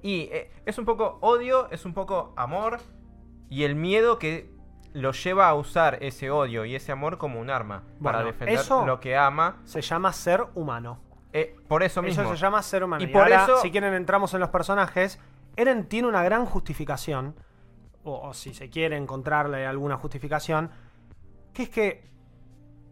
[0.03, 2.79] Y eh, es un poco odio, es un poco amor.
[3.51, 4.51] Y el miedo que
[4.93, 7.83] lo lleva a usar ese odio y ese amor como un arma.
[8.03, 9.57] para defender eso- lo que ama.
[9.65, 11.01] Se llama ser humano.
[11.33, 12.23] Eh, por eso mismo.
[12.23, 13.03] Eso se llama ser humano.
[13.03, 15.21] Y Y, por ahora, eso- si quieren, entramos en los personajes.
[15.57, 17.35] Eren tiene una gran justificación,
[18.05, 20.71] o, o si se quiere encontrarle alguna justificación,
[21.53, 22.09] que es que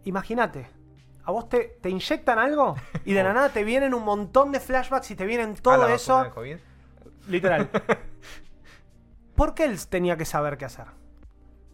[0.04, 0.66] imagínate,
[1.26, 4.60] a vos te, te inyectan algo y de la nada te vienen un montón de
[4.60, 6.30] flashbacks y te vienen todo la eso.
[6.32, 6.56] COVID.
[7.28, 7.68] Literal.
[9.34, 10.86] ¿Por qué él tenía que saber qué hacer?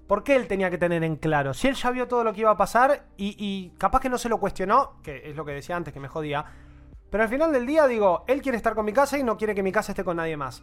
[0.09, 1.55] ¿Por qué él tenía que tener en claro?
[1.55, 4.19] Si él ya vio todo lo que iba a pasar y, y capaz que no
[4.19, 6.45] se lo cuestionó, que es lo que decía antes, que me jodía.
[7.11, 9.55] Pero al final del día digo, él quiere estar con mi casa y no quiere
[9.55, 10.63] que mi casa esté con nadie más.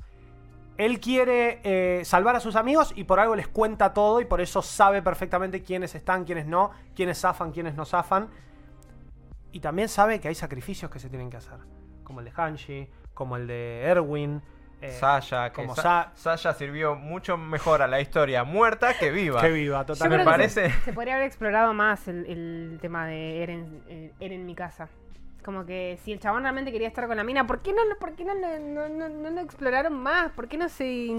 [0.78, 4.42] Él quiere eh, salvar a sus amigos y por algo les cuenta todo y por
[4.42, 8.30] eso sabe perfectamente quiénes están, quiénes no, quiénes zafan, quiénes no zafan.
[9.52, 11.58] Y también sabe que hay sacrificios que se tienen que hacer.
[12.04, 14.42] Como el de Hanshi, como el de Erwin.
[14.82, 19.12] eh, Sasha, que como Sa- Sa- Sasha sirvió mucho mejor a la historia muerta que
[19.12, 19.42] viva.
[19.42, 20.24] Que viva, Yo totalmente.
[20.24, 23.84] creo Me que se- parece- Se, podría haber explorado más el, el tema de Eren,
[23.90, 24.88] eh, Eren en mi casa.
[25.44, 27.98] Como que si el chabón realmente quería estar con la mina, ¿por qué no, lo-
[27.98, 30.32] por qué no, no, no- no lo exploraron más?
[30.32, 31.10] ¿Por qué no se,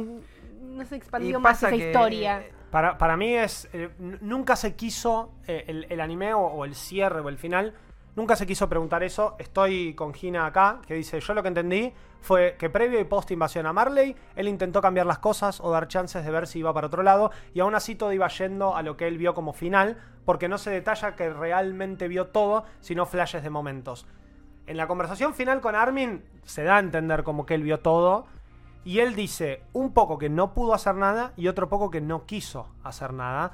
[0.62, 2.42] no se Y expandió más esa que- historia?
[2.70, 3.68] Para, para mí es.
[3.74, 3.90] eh,
[4.22, 5.34] nunca se quiso.
[5.46, 7.74] eh, el, el anime o, o el cierre o el final.
[8.20, 9.34] Nunca se quiso preguntar eso.
[9.38, 13.30] Estoy con Gina acá, que dice: Yo lo que entendí fue que previo y post
[13.30, 16.74] invasión a Marley, él intentó cambiar las cosas o dar chances de ver si iba
[16.74, 17.30] para otro lado.
[17.54, 19.96] Y aún así todo iba yendo a lo que él vio como final.
[20.26, 24.06] Porque no se detalla que realmente vio todo, sino flashes de momentos.
[24.66, 28.26] En la conversación final con Armin se da a entender como que él vio todo.
[28.84, 32.26] Y él dice un poco que no pudo hacer nada y otro poco que no
[32.26, 33.52] quiso hacer nada.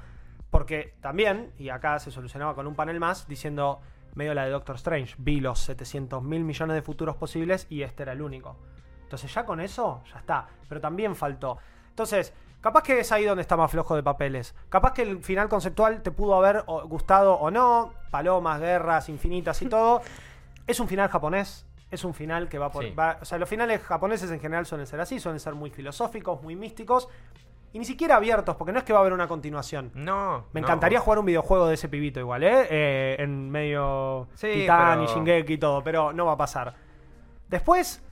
[0.50, 3.80] Porque también, y acá se solucionaba con un panel más, diciendo,
[4.16, 8.02] medio la de Doctor Strange, vi los 700 mil millones de futuros posibles y este
[8.02, 8.56] era el único.
[9.02, 10.48] Entonces ya con eso, ya está.
[10.68, 11.58] Pero también faltó.
[11.90, 14.54] Entonces, capaz que es ahí donde está más flojo de papeles.
[14.68, 17.92] Capaz que el final conceptual te pudo haber gustado o no.
[18.10, 20.00] Palomas, guerras infinitas y todo.
[20.66, 21.64] Es un final japonés.
[21.88, 22.82] Es un final que va por.
[22.82, 22.90] Sí.
[22.90, 26.42] va- o sea, los finales japoneses en general suelen ser así, suelen ser muy filosóficos,
[26.42, 27.08] muy místicos.
[27.72, 29.90] Y ni siquiera abiertos, porque no es que va a haber una continuación.
[29.94, 30.46] No.
[30.52, 30.66] Me no.
[30.66, 32.66] encantaría jugar un videojuego de ese pibito igual, ¿eh?
[32.70, 36.74] Eh, en medio Sí, Titán y Shingeki y todo, pero no va a pasar.
[37.48, 38.02] Después,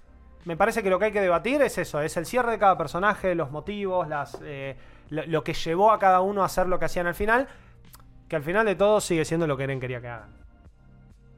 [0.44, 2.76] me parece que lo que hay que debatir es eso, es el cierre de cada
[2.76, 4.76] personaje, los motivos, las, eh,
[5.08, 7.48] lo, lo que llevó a cada uno a hacer lo que hacían al final,
[8.28, 10.28] que al final de todo sigue siendo lo que Eren quería que hagan.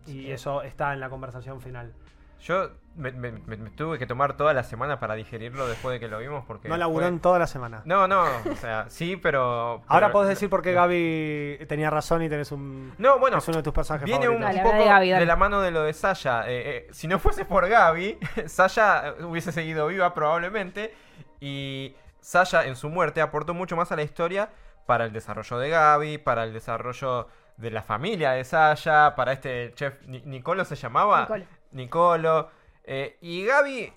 [0.07, 1.93] Y eso está en la conversación final.
[2.41, 6.01] Yo me, me- me- me tuve que tomar toda la semana para digerirlo después de
[6.01, 6.69] que lo vimos porque...
[6.69, 7.83] No laburó fue- en toda la semana.
[7.85, 9.83] No, no, o sea, sí, pero...
[9.89, 12.95] Ahora pero- podés decir por qué Gaby tenía razón y tenés un...
[12.99, 14.65] No, bueno, es uno de tus personajes viene un, favoritos.
[14.65, 15.21] Poco de Gaby, dale.
[15.21, 16.49] de la mano de lo de Sasha.
[16.49, 20.95] Eh, eh, si no fuese por Gaby, Sasha eh, hubiese seguido viva probablemente.
[21.41, 24.51] Y Sasha en su muerte aportó mucho más a la historia
[24.87, 29.73] para el desarrollo de Gaby, para el desarrollo de la familia de Sasha, para este
[29.75, 31.23] chef Ni- Nicolo se llamaba.
[31.23, 31.45] Nicolo.
[31.73, 32.51] Nicolo.
[32.85, 33.93] Eh, y Gaby,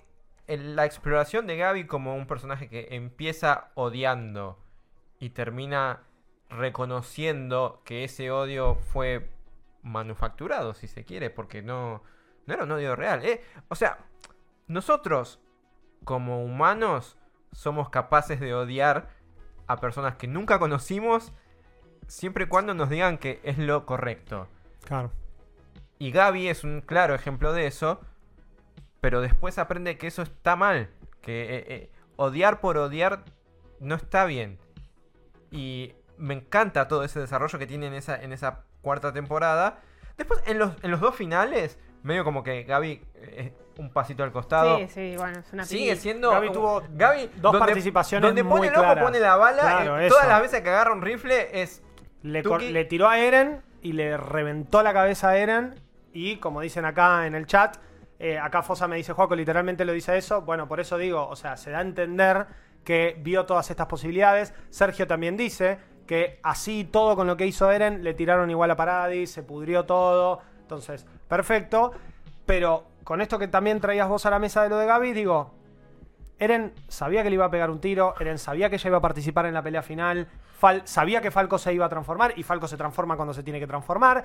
[0.46, 4.58] el- la exploración de Gaby como un personaje que empieza odiando
[5.18, 6.02] y termina
[6.48, 9.30] reconociendo que ese odio fue
[9.82, 12.02] manufacturado, si se quiere, porque no,
[12.46, 13.24] no era un odio real.
[13.24, 13.42] ¿eh?
[13.68, 13.98] O sea,
[14.66, 15.40] nosotros
[16.04, 17.16] como humanos
[17.52, 19.08] somos capaces de odiar
[19.66, 21.32] a personas que nunca conocimos
[22.06, 24.48] siempre y cuando nos digan que es lo correcto.
[24.84, 25.12] Claro.
[26.00, 28.00] Y Gaby es un claro ejemplo de eso,
[29.00, 30.88] pero después aprende que eso está mal,
[31.20, 33.22] que eh, eh, odiar por odiar
[33.80, 34.58] no está bien.
[35.50, 39.80] Y me encanta todo ese desarrollo que tiene en esa, en esa cuarta temporada.
[40.16, 44.32] Después, en los, en los dos finales, medio como que Gaby eh, un pasito al
[44.32, 44.78] costado.
[44.78, 46.30] Sí, sí, bueno, es una Sigue siendo.
[46.30, 49.04] Gaby tuvo Gaby, dos participaciones Donde muy pone el ojo, claras.
[49.04, 49.62] pone la bala.
[49.62, 50.14] Claro, eh, eso.
[50.14, 51.82] todas las veces que agarra un rifle es.
[52.22, 55.74] Le tiró a Eren y le reventó la cabeza a Eren.
[56.12, 57.76] Y como dicen acá en el chat,
[58.18, 60.42] eh, acá Fosa me dice, Juaco, literalmente lo dice eso.
[60.42, 62.46] Bueno, por eso digo, o sea, se da a entender
[62.84, 64.52] que vio todas estas posibilidades.
[64.70, 68.76] Sergio también dice que así todo con lo que hizo Eren, le tiraron igual a
[68.76, 70.40] Paradis, se pudrió todo.
[70.60, 71.92] Entonces, perfecto.
[72.46, 75.54] Pero con esto que también traías vos a la mesa de lo de Gaby, digo,
[76.40, 79.00] Eren sabía que le iba a pegar un tiro, Eren sabía que ella iba a
[79.00, 80.26] participar en la pelea final,
[80.84, 83.66] sabía que Falco se iba a transformar y Falco se transforma cuando se tiene que
[83.66, 84.24] transformar.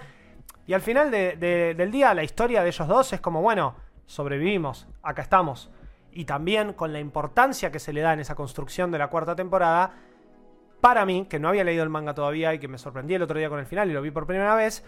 [0.65, 3.75] Y al final de- de- del día la historia de ellos dos es como, bueno,
[4.05, 5.69] sobrevivimos, acá estamos.
[6.11, 9.35] Y también con la importancia que se le da en esa construcción de la cuarta
[9.35, 9.91] temporada,
[10.79, 13.37] para mí, que no había leído el manga todavía y que me sorprendí el otro
[13.39, 14.83] día con el final y lo vi por primera vez,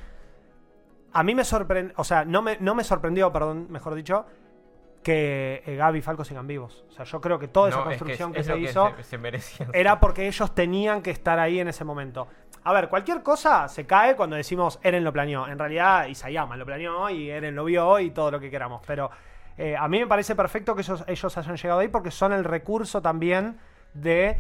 [1.12, 4.26] a mí me sorprendió, o sea, no me, no me sorprendió, perdón, mejor dicho,
[5.04, 6.86] que eh, Gaby y Falco sigan vivos.
[6.90, 9.04] O sea, yo creo que toda esa No, es construcción que, es se hizo se,
[9.04, 9.68] se merecía.
[9.74, 12.28] era porque ellos tenían que estar ahí en ese momento.
[12.64, 15.48] A ver, cualquier cosa se cae cuando decimos Eren lo planeó.
[15.48, 18.82] En realidad, Isayama lo planeó y Eren lo vio y todo lo que queramos.
[18.86, 19.10] Pero
[19.58, 22.44] eh, a mí me parece perfecto que ellos, ellos hayan llegado ahí porque son el
[22.44, 23.58] recurso también
[23.94, 24.38] de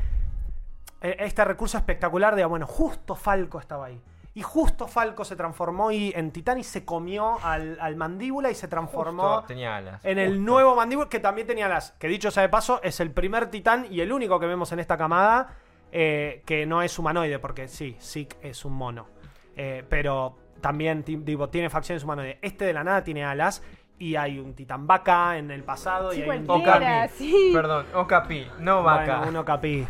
[1.01, 4.01] eh, este recurso espectacular de, ah, bueno, justo Falco estaba ahí.
[4.37, 8.53] Y justo Falco se transformó y en Titán y se comió al, al mandíbula y
[8.55, 10.05] se transformó Justo tenía alas.
[10.05, 11.93] en el nuevo mandíbula que también tenía las.
[11.93, 14.79] Que dicho sea de paso, es el primer Titán y el único que vemos en
[14.79, 15.55] esta camada
[15.91, 19.07] eh, que no es humanoide, porque sí, Zeke es un mono.
[19.55, 22.37] Eh, pero también ti- digo, tiene facciones humanoides.
[22.43, 23.63] Este de la nada tiene alas
[23.97, 26.45] y hay un Titán vaca en el pasado Sí, y hay un.
[26.51, 26.85] Okapi.
[27.15, 27.49] sí.
[27.53, 29.21] Perdón, Okapi, no vaca.
[29.21, 29.87] Bueno, capí.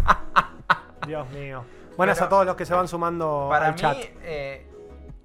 [1.05, 1.65] Dios mío.
[1.97, 3.97] Buenas a todos los que se van sumando Para al mí, chat.
[4.23, 4.65] eh,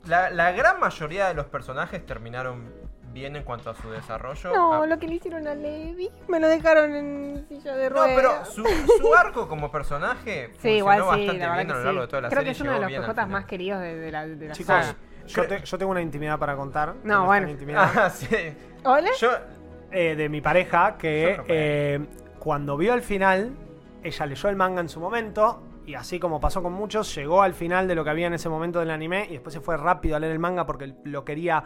[0.07, 2.73] la, la gran mayoría de los personajes terminaron
[3.13, 4.53] bien en cuanto a su desarrollo.
[4.55, 6.11] No, Ah, lo que le hicieron a Levi.
[6.29, 8.13] Me lo dejaron en silla de No, ruedas.
[8.17, 8.65] pero su,
[8.99, 12.07] su arco como personaje Sí, funcionó igual sí, bastante la bien a lo largo de
[12.09, 12.53] toda la Creo serie.
[12.53, 13.29] que es uno de los final.
[13.29, 14.97] más queridos de, de la, de la Chicos, saga.
[15.27, 16.95] yo, te- yo tengo una intimidad para contar.
[17.05, 17.49] No, bueno.
[17.51, 17.91] intimidad.
[17.97, 18.29] Ah, sí.
[18.85, 19.11] ¿Hola?
[19.21, 19.31] Yo,
[19.91, 22.01] eh, de mi pareja que no eh,
[22.39, 23.53] cuando vio el final,
[24.03, 27.55] ella leyó el manga en su momento y así como pasó con muchos, llegó al
[27.55, 30.16] final de lo que había en ese momento del anime y después se fue rápido
[30.16, 31.64] a leer el manga porque lo quería,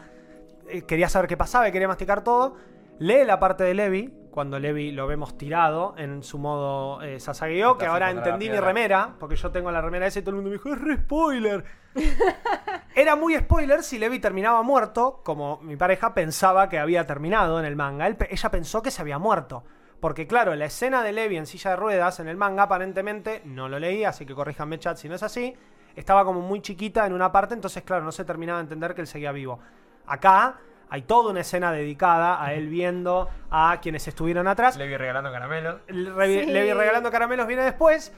[0.69, 2.57] eh, quería saber qué pasaba y quería masticar todo.
[2.99, 7.77] Lee la parte de Levi, cuando Levi lo vemos tirado en su modo eh, Sasageo,
[7.77, 10.51] que ahora entendí mi remera, porque yo tengo la remera esa y todo el mundo
[10.51, 11.65] me dijo, es re spoiler.
[12.95, 17.67] Era muy spoiler si Levi terminaba muerto, como mi pareja pensaba que había terminado en
[17.67, 18.07] el manga.
[18.07, 19.65] Él ella pensó que se había muerto.
[20.01, 23.69] Porque claro, la escena de Levi en silla de ruedas en el manga aparentemente, no
[23.69, 25.55] lo leí, así que corríjanme chat si no es así,
[25.95, 29.01] estaba como muy chiquita en una parte, entonces claro, no se terminaba de entender que
[29.01, 29.59] él seguía vivo.
[30.07, 30.57] Acá
[30.89, 34.77] hay toda una escena dedicada a él viendo a quienes estuvieron atrás.
[34.77, 35.81] le vi regalando caramelos.
[35.89, 35.95] Sí.
[35.95, 38.13] Levi regalando caramelos viene después.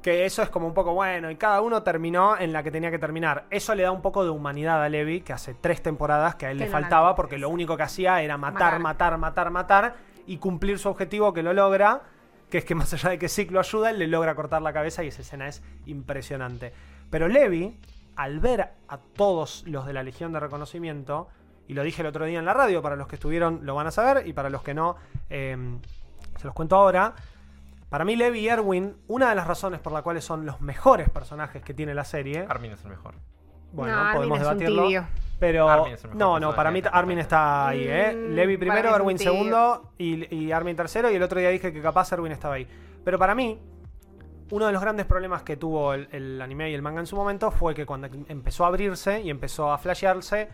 [0.00, 1.30] Que eso es como un poco bueno.
[1.30, 3.46] Y cada uno terminó en la que tenía que terminar.
[3.48, 6.50] Eso le da un poco de humanidad a Levi, que hace tres temporadas que a
[6.50, 9.18] él Que le no faltaba, porque lo único que hacía era matar, Matar.
[9.18, 9.94] matar, matar, matar.
[10.26, 12.02] Y cumplir su objetivo que lo logra.
[12.50, 14.72] Que es que más allá de que Zeke lo ayuda, él le logra cortar la
[14.72, 16.72] cabeza y esa escena es impresionante.
[17.10, 17.76] Pero Levi,
[18.16, 21.28] al ver a todos los de la Legión de Reconocimiento,
[21.66, 23.86] y lo dije el otro día en la radio, para los que estuvieron lo van
[23.86, 24.96] a saber, y para los que no,
[25.30, 25.56] eh,
[26.36, 27.14] se los cuento ahora.
[27.88, 31.08] Para mí, Levi y Erwin, una de las razones por las cuales son los mejores
[31.10, 33.14] personajes que tiene la serie, Armin es el mejor.
[33.72, 34.82] bueno, No, Armin podemos es un debatirlo.
[34.84, 35.06] tibio.
[35.44, 37.86] Pero Armin es el mejor no, no, personaje para de mí esta Armin está ahí,
[37.86, 38.12] ¿eh?
[38.14, 41.10] Mm, Levi para primero, mí es un Erwin segundo y, y Armin tercero.
[41.10, 42.66] Y el otro día dije que capaz Erwin estaba ahí.
[43.04, 43.58] Pero para mí,
[44.50, 47.14] uno de los grandes problemas que tuvo el, el anime y el manga en su
[47.14, 50.48] momento fue que cuando empezó a abrirse y empezó a flashearse,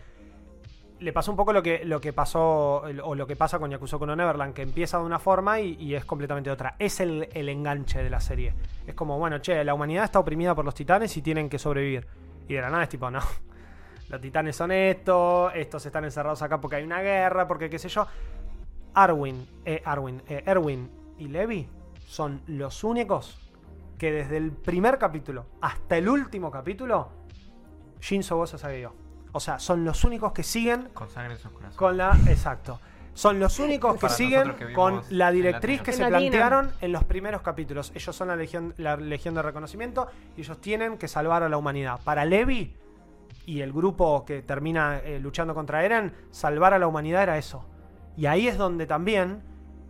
[0.99, 4.05] le pasó un poco lo que, lo que pasó o lo que pasa con Yakusoku
[4.05, 6.75] no Neverland, que empieza de una forma y, y es completamente otra.
[6.79, 8.53] Es el, el enganche de la serie.
[8.85, 12.05] Es como, bueno, che, la humanidad está oprimida por los titanes y tienen que sobrevivir.
[12.49, 13.21] Y de la nada es tipo, no.
[14.11, 17.87] Los titanes son estos, estos están encerrados acá porque hay una guerra, porque qué sé
[17.87, 18.05] yo.
[18.93, 21.69] Arwin, eh, Arwin, eh, Erwin y Levi
[22.05, 23.39] son los únicos
[23.97, 27.07] que desde el primer capítulo hasta el último capítulo,
[28.01, 28.93] Shinzo Bosa Sageyo.
[29.31, 31.77] O sea, son los únicos que siguen Con sangre en sus corazones.
[31.77, 32.11] con la.
[32.27, 32.81] Exacto.
[33.13, 37.41] Son los únicos que siguen que con la directriz que se plantearon en los primeros
[37.41, 37.93] capítulos.
[37.95, 41.57] Ellos son la legión, la legión de reconocimiento y ellos tienen que salvar a la
[41.57, 42.01] humanidad.
[42.03, 42.75] Para Levi
[43.51, 47.65] y el grupo que termina eh, luchando contra Eren, salvar a la humanidad era eso.
[48.15, 49.43] Y ahí es donde también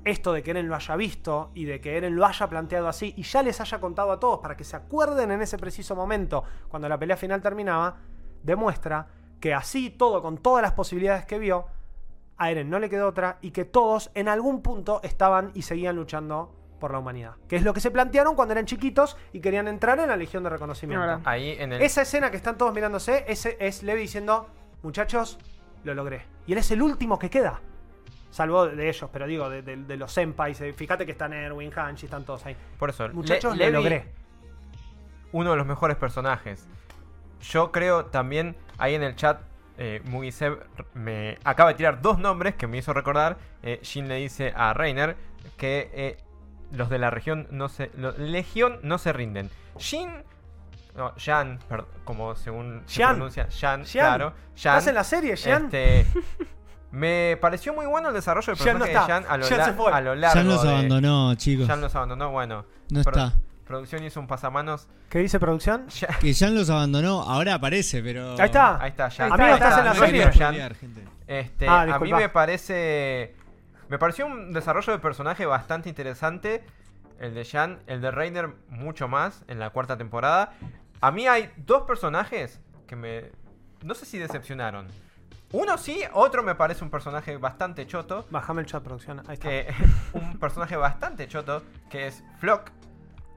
[0.03, 3.13] esto de que Eren lo haya visto y de que Eren lo haya planteado así
[3.15, 6.43] y ya les haya contado a todos para que se acuerden en ese preciso momento,
[6.69, 7.97] cuando la pelea final terminaba,
[8.41, 11.67] demuestra que así todo, con todas las posibilidades que vio,
[12.37, 15.97] a Eren no le quedó otra y que todos en algún punto estaban y seguían
[15.97, 17.35] luchando por la humanidad.
[17.47, 20.43] Que es lo que se plantearon cuando eran chiquitos y querían entrar en la Legión
[20.43, 21.21] de Reconocimiento.
[21.23, 21.81] Ahí en el.
[21.81, 24.49] Esa escena que están todos mirándose, ese es Levi diciendo,
[24.83, 25.39] muchachos,
[25.85, 26.25] lo logré.
[26.45, 27.61] Y él es el último que queda.
[28.31, 30.59] Salvo de ellos, pero digo, de, de- de los senpais.
[30.61, 32.55] eh, Fíjate que están Erwin, Hanshi, están todos ahí.
[32.77, 34.11] Por eso, Muchachos, Le- lo Levi, logré.
[35.31, 36.67] uno de los mejores personajes.
[37.41, 39.41] Yo creo también, ahí en el chat,
[39.77, 40.59] eh, Mugiseb
[40.93, 43.37] me acaba de tirar dos nombres que me hizo recordar.
[43.63, 45.15] Eh, Jin le dice a Reiner
[45.57, 46.17] que eh,
[46.71, 47.91] los de la región no se.
[47.97, 49.49] lo- Legión no se rinden.
[49.77, 50.09] Jin.
[50.95, 53.15] No, Jan, perdón, como según se Jan.
[53.15, 53.47] pronuncia.
[53.49, 53.91] Jan, Jan.
[53.91, 54.33] claro.
[54.61, 54.77] Jan.
[54.77, 55.65] ¿Estás en la serie, Jean?
[55.65, 56.05] Este,
[56.91, 59.13] me pareció muy bueno el desarrollo del Jan no personaje de.
[59.13, 59.91] Jan a lo, Jan la- se fue.
[59.91, 60.35] a lo largo.
[60.41, 61.67] Ya los de- abandonó, chicos.
[61.67, 62.65] Jan los abandonó, bueno.
[62.89, 63.33] No está.
[63.65, 64.87] Producción hizo un pasamanos.
[65.09, 65.85] ¿Qué dice producción?
[66.19, 68.33] Que Jan los abandonó, ahora aparece, pero.
[68.37, 68.81] Ahí está.
[68.81, 69.31] Ahí está, Jan.
[69.31, 70.31] Amigo, ¿estás está, en la serie?
[70.33, 70.75] Jan.
[71.27, 73.35] Este, Ah, a mí me parece.
[73.91, 76.63] Me pareció un desarrollo de personaje bastante interesante.
[77.19, 80.53] El de Jan, el de Reiner, mucho más en la cuarta temporada.
[81.01, 83.31] A mí hay dos personajes que me.
[83.83, 84.87] No sé si decepcionaron.
[85.51, 88.25] Uno sí, otro me parece un personaje bastante choto.
[88.29, 89.19] Bájame el chat, producción.
[89.27, 89.49] Ahí está.
[89.49, 89.73] Que,
[90.13, 92.71] un personaje bastante choto, que es Flock.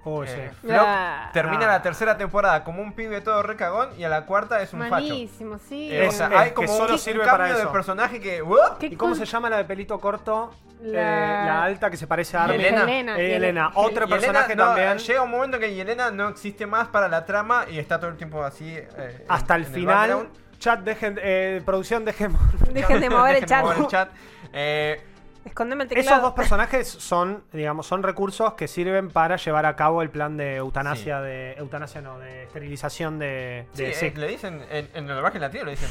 [0.07, 0.67] Oh, Eh, sí.
[0.67, 1.31] Flock Ah.
[1.33, 1.73] termina Ah.
[1.73, 4.91] la tercera temporada como un pibe todo recagón y a la cuarta es un facho.
[4.93, 5.89] Malísimo, sí.
[5.93, 7.63] Eh, o Es- sea, es hay que como solo un, sirve un para cambio de
[7.63, 7.73] eso.
[7.73, 8.43] personaje que...
[8.43, 8.77] ¿what?
[8.79, 10.53] ¿Qué ¿Y cómo con- se llama la de pelito corto?
[10.83, 12.59] La- Eh, la alta que se parece a Armin.
[12.61, 12.81] Yelena.
[12.85, 13.19] Yelena.
[13.19, 13.71] Eh, Yelena.
[13.75, 14.99] Otro personaje no, también.
[14.99, 18.17] Llega un momento que Yelena no existe más para la trama y está todo el
[18.19, 18.77] tiempo así.
[18.77, 19.97] eh, Hasta en- el en final.
[20.11, 20.29] background.
[20.59, 21.19] chat, dejen.
[21.23, 22.37] eh, producción, dejen.
[22.73, 23.63] Dejen de mover el Dejen de chat.
[23.65, 24.09] mover el chat.
[24.53, 25.03] Eh,
[25.45, 26.23] Escondeme el Esos teclado.
[26.23, 30.57] dos personajes son, digamos, son recursos que sirven para llevar a cabo el plan de
[30.57, 35.39] eutanasia, de eutanasia no, de esterilización de, sí, eh, le dicen, en, en el doblaje
[35.39, 35.91] latino le dicen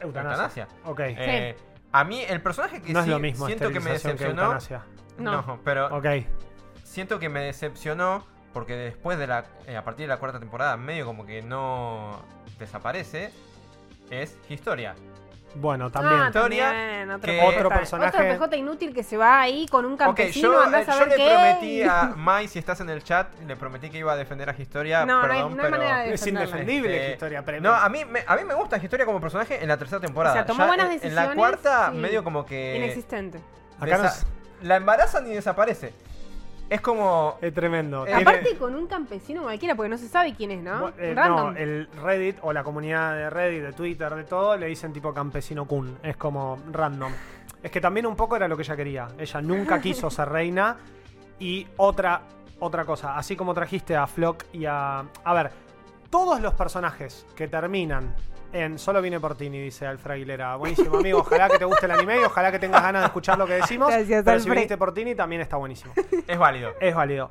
[0.00, 0.66] eutanasia.
[0.66, 0.68] eutanasia.
[0.84, 1.00] Ok.
[1.00, 1.56] Eh,
[1.92, 4.42] A mí el personaje que no es lo mismo siento que me que decepcionó.
[4.42, 4.82] eutanasia.
[5.18, 5.42] no.
[5.42, 5.60] No.
[5.64, 6.06] pero Ok.
[6.82, 10.76] siento que me decepcionó porque después de la eh, a partir de la cuarta temporada
[10.76, 12.20] medio como que no
[12.58, 13.30] desaparece
[14.10, 14.94] es historia.
[15.54, 16.20] Bueno, también.
[16.22, 17.42] Ah, Historia también, otro, que-.
[17.42, 20.88] Otro personaje- Otro PJ inútil que se va ahí con un Ok, campesino, yo, andás
[20.88, 21.30] eh, a yo ver le qué.
[21.30, 24.54] prometí a Mai, si estás en el chat, le prometí que iba a defender a
[24.58, 25.04] Historia.
[25.04, 25.78] No, no hay- perdón, no hay pero...
[25.78, 28.78] manera de- es indefendible Eh, historia, pero No, a mí, me, a mí me gusta
[28.78, 30.34] Historia como personaje en la tercera temporada.
[30.34, 31.98] O sea, tomó Ya buenas en- En decisiones, la cuarta, sí.
[31.98, 32.76] medio como que.
[32.76, 33.38] Inexistente.
[33.78, 34.26] acá nos-
[34.62, 35.92] La embarazan y desaparece.
[36.72, 37.36] Es como.
[37.40, 38.02] es tremendo.
[38.04, 40.88] Eh, Tiene- Aparte con un campesino cualquiera, porque no se sabe quién es, ¿no?
[40.98, 41.52] Eh, Random.
[41.52, 45.12] no, el Reddit o la comunidad de Reddit, de Twitter, de todo, le dicen tipo
[45.12, 45.98] campesino Kun.
[46.02, 47.12] Es como random.
[47.62, 49.08] Es que también un poco era lo que ella quería.
[49.18, 50.76] Ella nunca quiso ser reina.
[51.38, 52.22] Y otra,
[52.60, 55.04] otra cosa, así como trajiste a Flock y a.
[55.24, 55.50] A ver,
[56.10, 58.14] todos los personajes que terminan
[58.52, 60.56] en Solo vine por ti, dice Alfred Aguilera.
[60.56, 61.20] Buenísimo, amigo.
[61.20, 63.54] Ojalá que te guste el anime y ojalá que tengas ganas de escuchar lo que
[63.54, 63.88] decimos.
[63.88, 65.92] Gracias, pero si viniste por Tini también está buenísimo.
[66.26, 66.72] Es válido.
[66.80, 67.30] Es válido.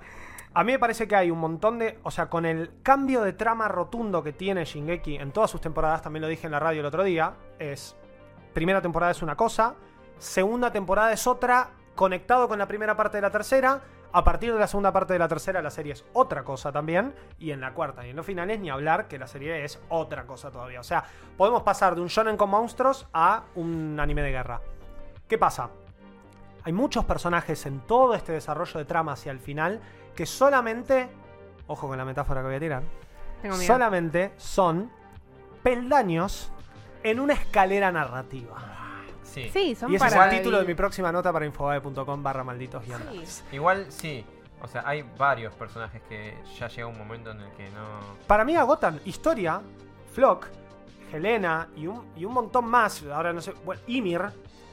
[0.53, 1.97] A mí me parece que hay un montón de.
[2.03, 6.01] O sea, con el cambio de trama rotundo que tiene Shingeki en todas sus temporadas,
[6.01, 7.33] también lo dije en la radio el otro día.
[7.57, 7.95] Es.
[8.53, 9.75] Primera temporada es una cosa,
[10.17, 13.81] segunda temporada es otra, conectado con la primera parte de la tercera.
[14.13, 17.13] A partir de la segunda parte de la tercera, la serie es otra cosa también.
[17.39, 20.25] Y en la cuarta y en los finales, ni hablar que la serie es otra
[20.25, 20.81] cosa todavía.
[20.81, 21.03] O sea,
[21.37, 24.59] podemos pasar de un shonen con monstruos a un anime de guerra.
[25.29, 25.69] ¿Qué pasa?
[26.63, 29.79] Hay muchos personajes en todo este desarrollo de trama hacia el final
[30.15, 31.09] que solamente,
[31.67, 32.83] ojo con la metáfora que voy a tirar,
[33.41, 33.67] Tengo miedo.
[33.73, 34.91] solamente son
[35.63, 36.51] peldaños
[37.03, 38.57] en una escalera narrativa.
[39.31, 39.49] Sí.
[39.51, 42.85] Sí, son Y ese es el título de mi próxima nota para infobae.com barra malditos
[42.85, 43.43] guiones.
[43.51, 44.25] Igual sí.
[44.61, 47.99] O sea, hay varios personajes que ya llega un momento en el que no.
[48.27, 49.61] Para mí agotan historia,
[50.13, 50.47] Flock,
[51.11, 53.03] Helena y un, y un montón más.
[53.03, 54.21] Ahora no sé, bueno, Ymir.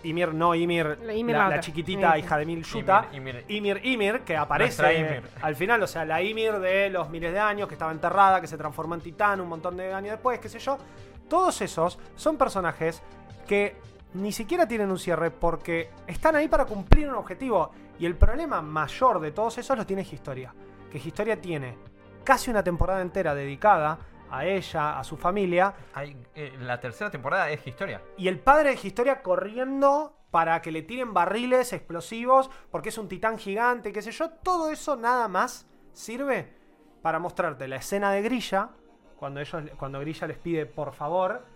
[0.02, 1.60] Ymir, no Ymir, La Ymir la, la la otra.
[1.60, 2.18] chiquitita Sí.
[2.20, 3.08] hija de Mil Yuta.
[3.12, 3.78] Ymir, Ymir.
[3.78, 7.66] Ymir, Ymir, que aparece al final, o sea, la Ymir de los miles de años,
[7.66, 10.58] que estaba enterrada, que se transformó en titán un montón de años después, qué sé
[10.60, 10.78] yo.
[11.28, 13.02] Todos esos son personajes
[13.48, 13.76] que
[14.14, 17.70] ni siquiera tienen un cierre porque están ahí para cumplir un objetivo.
[17.98, 20.54] Y el problema mayor de todos esos lo tiene Historia.
[20.90, 21.76] Que Historia tiene
[22.24, 23.98] casi una temporada entera dedicada
[24.30, 28.02] a ella, a su familia, Hay, eh, la tercera temporada es historia.
[28.18, 33.08] y el padre de Historia corriendo para que le tiren barriles explosivos porque es un
[33.08, 34.28] titán gigante, qué sé yo.
[34.30, 36.54] Todo eso nada más sirve
[37.00, 38.70] para mostrarte la escena de Grilla,
[39.16, 41.46] cuando, ellos, cuando Grilla les pide por favor,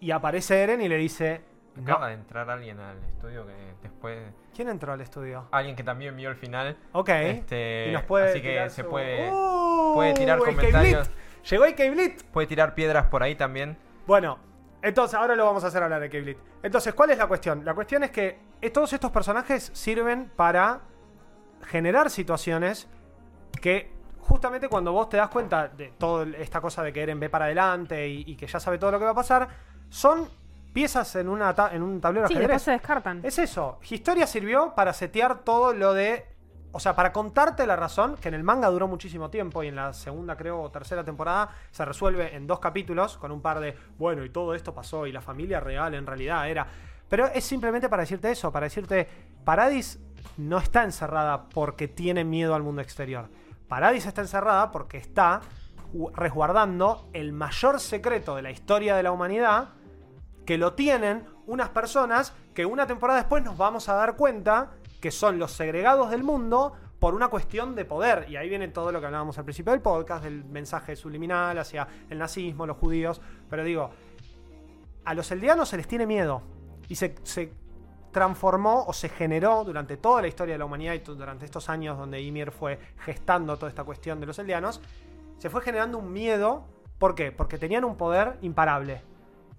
[0.00, 1.57] y aparece Eren y le dice...
[1.78, 1.92] "No".
[1.92, 4.18] Acaba de entrar alguien al estudio que después.
[4.54, 5.48] ¿Quién entró al estudio?
[5.50, 6.76] Alguien que también vio el final.
[6.92, 7.08] Ok.
[7.08, 9.92] Este, y nos puede así que se puede, ¡Uh!
[9.94, 11.10] puede tirar comentarios.
[11.48, 12.24] Llegó el K-Blit.
[12.24, 13.78] puede tirar piedras por ahí también.
[14.06, 14.38] Bueno,
[14.82, 16.38] entonces ahora lo vamos a hacer hablar de Keyblade.
[16.62, 17.64] Entonces, ¿cuál es la cuestión?
[17.64, 20.80] La cuestión es que eh, todos estos personajes sirven para
[21.66, 22.88] generar situaciones
[23.60, 27.28] que justamente cuando vos te das cuenta de toda esta cosa de que Eren ve
[27.28, 29.48] para adelante y, y que ya sabe todo lo que va a pasar,
[29.88, 30.28] son
[30.72, 32.48] piezas en, una ta- en un tablero Sí, ajedrez.
[32.48, 33.20] después se descartan.
[33.24, 33.78] Es eso.
[33.88, 36.26] Historia sirvió para setear todo lo de.
[36.70, 39.76] O sea, para contarte la razón, que en el manga duró muchísimo tiempo y en
[39.76, 43.74] la segunda, creo, o tercera temporada se resuelve en dos capítulos con un par de.
[43.98, 46.66] Bueno, y todo esto pasó y la familia real en realidad era.
[47.08, 49.08] Pero es simplemente para decirte eso, para decirte.
[49.44, 49.98] Paradis
[50.36, 53.30] no está encerrada porque tiene miedo al mundo exterior.
[53.66, 55.40] Paradis está encerrada porque está
[56.14, 59.70] resguardando el mayor secreto de la historia de la humanidad
[60.48, 65.10] que lo tienen unas personas que una temporada después nos vamos a dar cuenta que
[65.10, 68.24] son los segregados del mundo por una cuestión de poder.
[68.30, 71.86] Y ahí viene todo lo que hablábamos al principio del podcast, del mensaje subliminal hacia
[72.08, 73.20] el nazismo, los judíos.
[73.50, 73.90] Pero digo,
[75.04, 76.40] a los eldianos se les tiene miedo.
[76.88, 77.52] Y se, se
[78.10, 81.98] transformó o se generó durante toda la historia de la humanidad y durante estos años
[81.98, 84.80] donde Ymir fue gestando toda esta cuestión de los eldianos,
[85.36, 86.64] se fue generando un miedo.
[86.98, 87.32] ¿Por qué?
[87.32, 89.02] Porque tenían un poder imparable.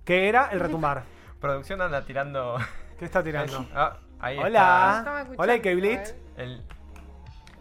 [0.10, 1.04] Que era el retumbar.
[1.40, 2.58] Producción anda tirando.
[2.98, 3.64] ¿Qué está tirando?
[3.76, 5.28] Ah, ahí Hola.
[5.38, 6.16] Hola, está.
[6.36, 6.64] El...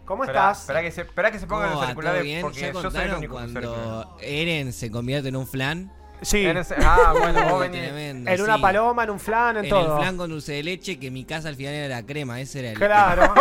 [0.03, 0.61] ¿Cómo Esperá, estás?
[0.61, 3.13] Espera que se, esperá que se pongan ¿Cómo los auriculares porque ¿Ya yo soy el
[3.13, 5.93] único cuando Eren se convierte en un flan?
[6.21, 7.81] Sí, En ese- Ah, bueno, vos Uy, venís.
[7.81, 8.61] tremendo, en una sí.
[8.61, 9.95] paloma, en un flan, en, En todo.
[9.97, 12.39] el flan con dulce de leche, que en mi casa al final era la crema.
[12.41, 13.23] Ese era el, Claro.
[13.23, 13.31] el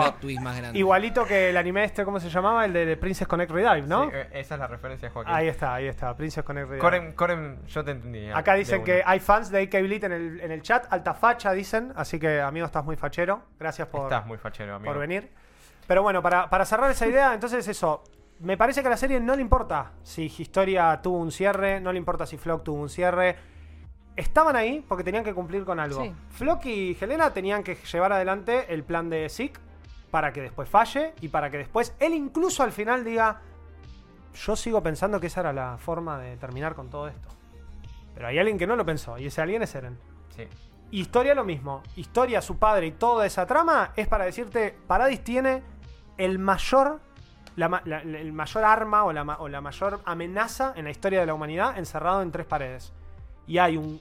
[0.00, 0.78] plot twist más grande.
[0.78, 2.64] Igualito que el anime este, ¿cómo se llamaba?
[2.64, 4.04] El de Princess Connect Redive, ¿no?
[4.04, 5.34] Sí, eh, esa es la referencia, Joaquín.
[5.34, 7.14] ahí está, ahí está, Princess Connect Redive.
[7.14, 8.30] Coren, yo te entendí.
[8.30, 8.84] Acá de dicen una.
[8.84, 12.18] que hay fans de AK Blit en el, en el chat, alta facha dicen, así
[12.20, 14.92] que amigo estás muy fachero, gracias por, Estás muy fachero, amigo.
[14.92, 15.28] por venir.
[15.86, 18.04] Pero bueno, para, para cerrar esa idea, entonces eso,
[18.40, 21.92] me parece que a la serie no le importa si Historia tuvo un cierre, no
[21.92, 23.36] le importa si Flock tuvo un cierre.
[24.16, 26.02] Estaban ahí porque tenían que cumplir con algo.
[26.02, 26.12] Sí.
[26.30, 29.60] Flock y Helena tenían que llevar adelante el plan de Zeke
[30.10, 33.40] para que después falle y para que después él incluso al final diga,
[34.34, 37.28] yo sigo pensando que esa era la forma de terminar con todo esto.
[38.14, 39.98] Pero hay alguien que no lo pensó y ese alguien es Eren.
[40.34, 40.44] Sí.
[40.90, 41.82] Historia lo mismo.
[41.96, 45.62] Historia, su padre y toda esa trama es para decirte, Paradis tiene
[46.16, 47.00] el mayor,
[47.58, 50.90] la ma- la- el mayor arma o la, ma- o la mayor amenaza en la
[50.90, 52.92] historia de la humanidad encerrado en tres paredes.
[53.46, 54.00] Y hay un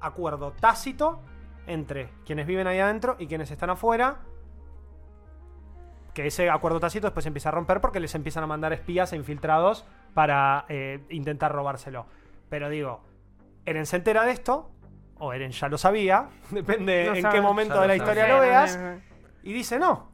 [0.00, 1.20] acuerdo tácito
[1.66, 4.16] entre quienes viven ahí adentro y quienes están afuera.
[6.14, 9.12] Que ese acuerdo tácito después se empieza a romper porque les empiezan a mandar espías
[9.12, 9.84] e infiltrados
[10.14, 12.06] para eh, intentar robárselo.
[12.48, 13.00] Pero digo,
[13.64, 14.70] Eren se entera de esto,
[15.18, 17.34] o Eren ya lo sabía, depende No en sabe.
[17.36, 18.78] qué momento de la historia lo veas,
[19.44, 20.07] y dice, no,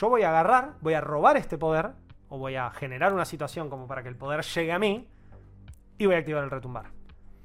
[0.00, 1.92] yo voy a agarrar, voy a robar este poder,
[2.28, 5.08] o voy a generar una situación como para que el poder llegue a mí,
[5.98, 6.86] y voy a activar el retumbar.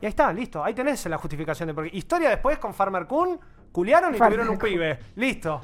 [0.02, 1.96] Y ahí está, listo, ahí tenés la justificación de por qué.
[1.96, 3.40] Historia después con Farmer Kun,
[3.72, 4.70] culiaron y Farmer tuvieron un Kun.
[4.70, 5.00] pibe.
[5.16, 5.62] Listo,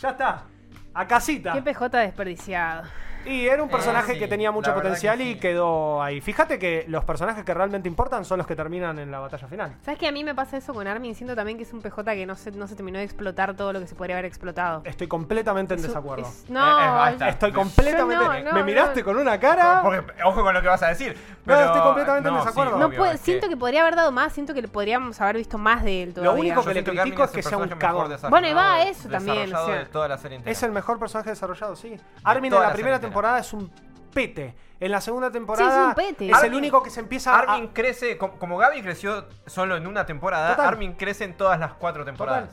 [0.00, 0.44] ya está.
[0.92, 1.52] A casita.
[1.52, 2.84] Qué PJ desperdiciado.
[3.26, 6.20] Y era un personaje sí, que tenía mucho potencial que y quedó ahí.
[6.20, 9.74] Fíjate que los personajes que realmente importan son los que terminan en la batalla final.
[9.84, 11.14] ¿Sabes que a mí me pasa eso con Armin?
[11.14, 13.72] Siento también que es un PJ que no se, no se terminó de explotar todo
[13.72, 14.82] lo que se podría haber explotado.
[14.84, 16.26] Estoy completamente en Es desacuerdo.
[16.26, 17.28] es- no, Eh, eh.
[17.28, 18.14] Estoy completamente.
[18.24, 18.64] no, no, me no.
[18.64, 19.80] miraste con una cara.
[19.82, 21.14] Porque, ojo con lo que vas a decir.
[21.16, 22.72] No, pero- estoy completamente en no, desacuerdo.
[22.74, 23.56] sí, no obvio, puedo- es siento que...
[23.56, 26.32] podría haber dado más, siento que le podríamos haber visto más de él todavía.
[26.40, 28.14] único yo que le critico es que sea un cagón.
[28.30, 29.78] Bueno, y va a eso también, desarrollado o sea.
[29.78, 30.52] de toda la serie entera.
[30.52, 31.96] Es el mejor personaje desarrollado, sí.
[32.24, 33.70] Armin en toda la primera serie temporada es un
[34.12, 34.54] pete.
[34.78, 36.26] En la segunda temporada pete.
[36.30, 37.38] es el Armin- único que se empieza a.
[37.38, 40.68] Armin crece, com- como Gaby creció solo en una temporada, Total.
[40.68, 42.50] Armin crece en todas las cuatro temporadas.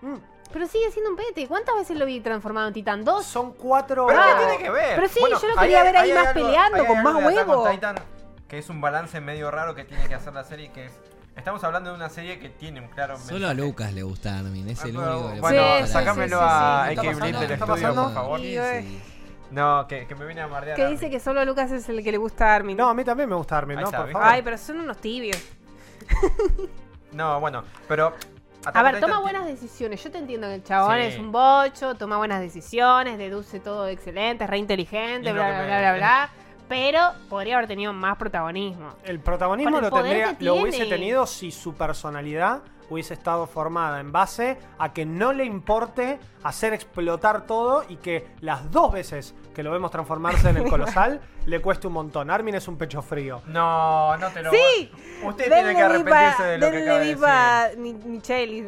[0.00, 0.14] Mm,
[0.50, 1.46] Pero sigue siendo un pete.
[1.46, 3.04] ¿Cuántas veces lo vi transformado en Titán?
[3.04, 3.26] ¿Dos?
[3.26, 4.06] Son cuatro.
[4.06, 4.36] ¿Pero Ah.
[4.38, 4.94] qué tiene que ver?
[4.96, 7.14] Pero sí, Bueno, yo lo quería ver ahí hay más algo- peleando, hay con más
[7.24, 7.68] huevo.
[7.70, 7.96] Titan,
[8.48, 10.92] que es un balance medio raro que tiene que hacer la serie, que es...
[11.36, 13.54] Estamos hablando de una serie que tiene un claro Solo a mensaje.
[13.56, 16.42] Lucas le gusta Armin, es el Ah, único que le Bueno, Sí, sí, sacámelo sí,
[16.42, 16.92] sí, a sí.
[16.94, 18.40] AK ¿Qué está Blitz del ¿Qué está estudio, por favor.
[18.40, 19.00] Y, eh,
[19.50, 20.76] No, que, que me viene a bardear.
[20.76, 22.76] Que dice que solo a Lucas es el que le gusta a Armin.
[22.76, 23.88] No, a mí también me gusta Armin, Ahí ¿no?
[23.88, 24.18] está, Por ¿viste?
[24.20, 24.34] favor.
[24.34, 25.42] Ay, pero son unos tibios.
[27.12, 28.14] No, bueno, pero...
[28.74, 30.02] A ver, toma buenas decisiones.
[30.02, 31.02] Yo te entiendo que el chabón Sí.
[31.04, 35.52] es un bocho, toma buenas decisiones, deduce todo excelente, es re inteligente, lo bla, que
[35.52, 36.30] bla, me- bla, bla, bla.
[36.68, 38.90] Pero podría haber tenido más protagonismo.
[39.04, 40.68] El protagonismo Con el lo, poder tendría, que lo tiene.
[40.68, 42.60] hubiese tenido si su personalidad
[42.90, 48.26] hubiese estado formada en base a que no le importe hacer explotar todo y que
[48.40, 52.30] las dos veces que lo vemos transformarse en el colosal le cueste un montón.
[52.30, 53.42] Armin es un pecho frío.
[53.46, 54.90] No, no te lo Sí,
[55.24, 57.16] Usted tiene que arrepentirse de lo que acaba de decir.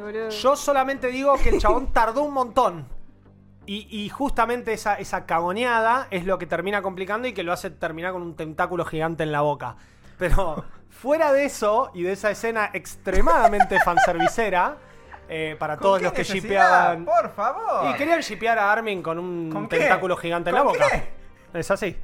[0.00, 0.28] boludo.
[0.30, 2.86] Yo solamente digo que el chabón tardó un montón.
[3.66, 7.70] Y, y justamente esa, esa cagoneada es lo que termina complicando y que lo hace
[7.70, 9.76] terminar con un tentáculo gigante en la boca.
[10.18, 10.64] Pero
[11.00, 14.76] fuera de eso y de esa escena extremadamente fanservicera,
[15.28, 16.42] eh, para ¿Con todos qué los que necesidad?
[16.42, 17.04] shippeaban.
[17.04, 17.90] Por favor.
[17.90, 19.78] Y querían shippear a Armin con un ¿Con qué?
[19.78, 20.86] tentáculo gigante en la ¿Con boca.
[20.90, 21.58] qué?
[21.58, 21.96] Es así.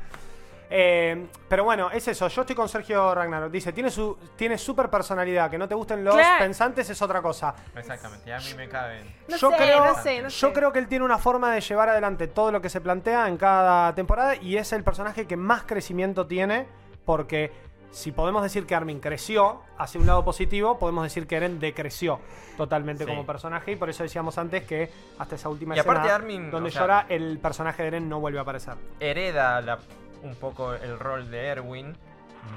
[0.68, 2.26] Eh, pero bueno, es eso.
[2.26, 3.52] Yo estoy con Sergio Ragnarok.
[3.52, 5.48] Dice, tiene su tiene super personalidad.
[5.50, 6.38] Que no te gusten los Claro.
[6.44, 7.54] pensantes es otra cosa.
[7.76, 9.04] Exactamente, y a mí me caben.
[9.28, 10.52] No yo sé, creo, no sé, no yo sé.
[10.52, 13.36] creo que él tiene una forma de llevar adelante todo lo que se plantea en
[13.36, 16.66] cada temporada y es el personaje que más crecimiento tiene
[17.04, 17.52] porque
[17.96, 22.20] si podemos decir que Armin creció hacia un lado positivo, podemos decir que Eren decreció
[22.58, 23.10] totalmente Sí.
[23.10, 26.50] como personaje y por eso decíamos antes que hasta esa última Y escena aparte Armin,
[26.50, 28.74] donde sea- llora el personaje de Eren no vuelve a aparecer.
[29.00, 29.78] hereda la-
[30.22, 31.96] un poco el rol de Erwin,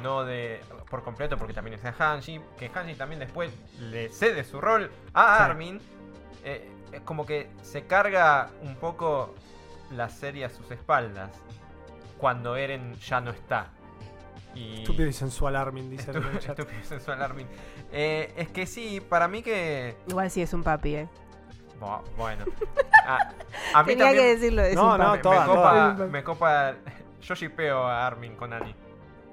[0.03, 0.59] no de
[0.89, 4.91] por completo, porque también es de Hanji, que Hanji también después le cede su rol
[5.13, 5.43] a Sí.
[5.43, 5.81] Armin.
[6.43, 9.33] Eh, es como que se carga un poco
[9.91, 11.31] la serie a sus espaldas
[12.17, 13.67] cuando Eren ya no está.
[14.55, 14.79] Y...
[14.81, 16.59] Estúpido y sensual Armin, dice en el Estúpido, chat.
[16.59, 17.47] estúpido y sensual Armin.
[17.91, 19.95] Eh, es que sí, para mí que...
[20.07, 21.07] Igual sí es un papi, eh.
[21.79, 22.45] Bo- Bueno.
[23.05, 23.33] A,
[23.73, 25.17] a mí Tenía también que decirlo, es No, un no, papi.
[25.17, 26.07] me, toda, copa, toda.
[26.07, 26.73] me copa...
[27.21, 28.75] Yo shipeo a Armin con Annie.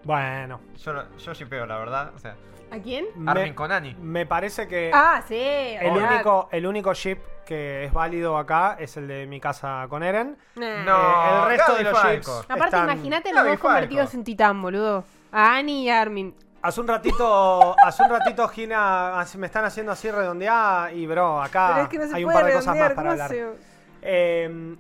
[0.04, 2.12] Bueno, Yo, lo- yo shipeo, la verdad.
[2.14, 2.36] O sea,
[2.70, 3.06] ¿A quién?
[3.26, 3.94] Armin me, con Annie.
[4.00, 5.34] me parece que Ah, sí.
[5.36, 10.02] el único, el único ship que es válido acá es el de mi casa con
[10.02, 10.36] Eren.
[10.56, 10.84] Nah.
[10.84, 10.96] No.
[10.98, 12.14] Eh, el resto Gaby de los Falco.
[12.36, 15.04] ships Aparte, están- imagínate los Gaby dos convertidos en titán, boludo.
[15.32, 16.34] A Annie y a Armin.
[16.62, 21.40] Hace un ratito, hace un ratito, Gina, así- me están haciendo así redondeada y bro,
[21.40, 23.30] acá hay un par de cosas más para hablar.
[24.02, 24.76] Eh,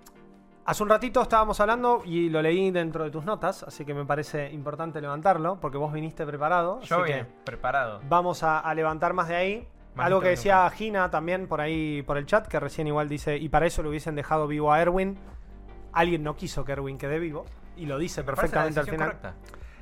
[0.64, 4.04] hace un ratito estábamos hablando y lo leí dentro de tus notas, así que me
[4.04, 6.80] parece importante levantarlo porque vos viniste preparado.
[6.82, 8.00] Yo así bien, que preparado.
[8.08, 9.68] vamos a, a levantar más de ahí.
[9.96, 13.48] Algo que decía Gina también por ahí por el chat, que recién igual dice, y
[13.48, 15.16] para eso lo hubiesen dejado vivo a Erwin.
[15.92, 17.44] Alguien no quiso que Erwin quede vivo.
[17.76, 19.08] Y lo dice Me perfectamente al final.
[19.08, 19.34] correcta.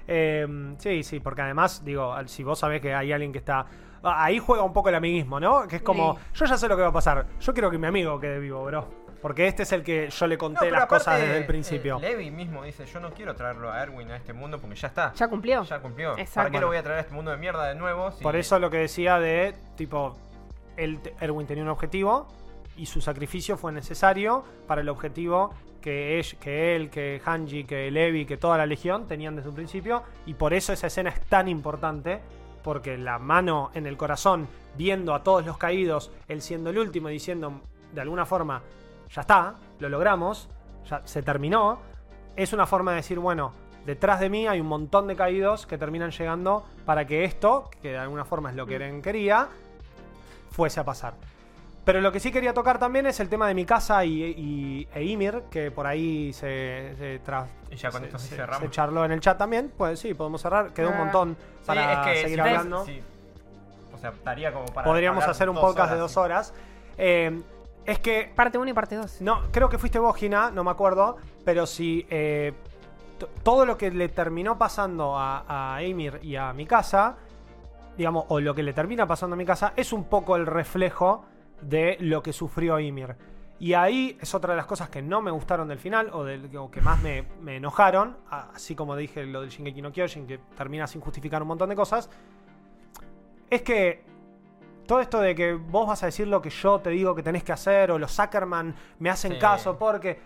[0.07, 3.67] Eh, sí, sí, porque además, digo, si vos sabés que hay alguien que está.
[4.03, 5.67] ah, Ahí juega un poco el amiguismo, ¿no?
[5.67, 6.21] Que es como, Sí.
[6.41, 7.27] yo ya sé lo que va a pasar.
[7.41, 9.04] Yo quiero que mi amigo quede vivo, bro.
[9.25, 11.99] Porque este es el que yo le conté las aparte, cosas desde el eh, principio.
[11.99, 15.15] Levi mismo dice, yo no quiero traerlo a Erwin a este mundo porque ya está.
[15.15, 15.63] ¿Ya cumplió?
[15.65, 16.11] Ya cumplió.
[16.19, 16.35] Exacto.
[16.35, 18.11] ¿Para qué lo voy a traer a este mundo de mierda de nuevo?
[18.13, 20.15] si- Por eso lo que decía de, tipo,
[20.77, 22.29] Erwin tenía un objetivo
[22.77, 27.91] y su sacrificio fue necesario para el objetivo que, es, que él, que Hanji, que
[27.91, 30.03] Levi, que toda la legión tenían desde un principio.
[30.27, 32.21] Y por eso esa escena es tan importante,
[32.63, 37.09] porque la mano en el corazón, viendo a todos los caídos, él siendo el último,
[37.09, 37.63] y diciendo
[37.95, 38.61] de alguna forma,
[39.11, 40.49] ya está, lo logramos,
[40.89, 41.79] ya se terminó,
[42.37, 43.53] es una forma de decir, bueno,
[43.87, 47.91] detrás de mí hay un montón de caídos que terminan llegando para que esto, que
[47.93, 49.49] de alguna forma es lo que Eren quería,
[50.51, 51.15] fuese a pasar.
[51.85, 54.89] Pero lo que sí quería tocar también es el tema de mi casa y, y-
[54.95, 58.37] e Ymir, que por ahí se, se, tra- Y ya con se- esto sí se-
[58.37, 58.63] cerramos.
[58.63, 59.71] se charló en el chat también.
[59.77, 60.73] Pues sí, podemos cerrar.
[60.73, 60.99] Quedó un Ah.
[61.05, 62.79] montón Sí, para es que seguir si hablando.
[62.79, 63.03] ves- sí.
[63.93, 64.87] O sea, estaría como para.
[64.87, 66.19] Podríamos hacer un dos podcast de horas, dos sí.
[66.21, 66.55] horas.
[66.97, 67.43] Eh,
[67.87, 69.21] es que Parte 1 y parte 2.
[69.23, 71.17] no, creo que fuiste vos, Gina, no me acuerdo.
[71.45, 72.53] Pero si eh,
[73.43, 77.17] todo lo que le terminó pasando a, a Ymir y a mi casa,
[77.97, 81.25] digamos, o lo que le termina pasando a mi casa, es un poco el reflejo
[81.61, 83.17] de lo que sufrió Ymir.
[83.59, 86.55] Y ahí es otra de las cosas que no me gustaron del final, o, del,
[86.57, 90.39] o que más me, me enojaron, así como dije lo del Shingeki no Kyojin, que
[90.57, 92.11] termina sin justificar un montón de cosas,
[93.49, 94.03] es que
[94.87, 97.43] todo esto de que vos vas a decir lo que yo te digo que tenés
[97.45, 99.39] que hacer, o los Zuckerman me hacen Sí.
[99.39, 100.21] caso, porque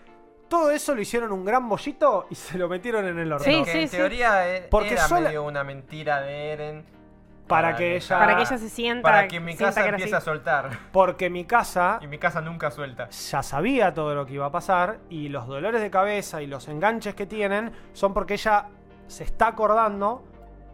[0.47, 3.45] todo eso lo hicieron un gran bollito y se lo metieron en el horno.
[3.45, 3.97] Sí, Porque sí, en sí.
[3.97, 6.99] teoría e- Porque era sola- medio una mentira de Eren.
[7.47, 9.01] Para que ella- Para que ella se sienta.
[9.01, 10.69] Para que mi casa que era empiece a soltar.
[10.91, 13.09] Porque mi casa Y mi casa nunca suelta.
[13.09, 16.67] ya sabía todo lo que iba a pasar y los dolores de cabeza y los
[16.67, 18.67] enganches que tienen son porque ella
[19.07, 20.23] se está acordando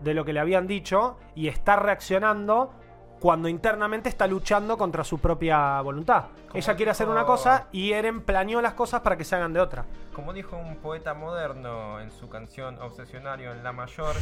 [0.01, 2.73] de lo que le habían dicho y está reaccionando
[3.19, 6.25] cuando internamente está luchando contra su propia voluntad.
[6.47, 9.53] Como Ella quiere hacer una cosa y Eren planeó las cosas para que se hagan
[9.53, 9.85] de otra.
[10.13, 14.15] Como dijo un poeta moderno en su canción Obsesionario en La Mayor,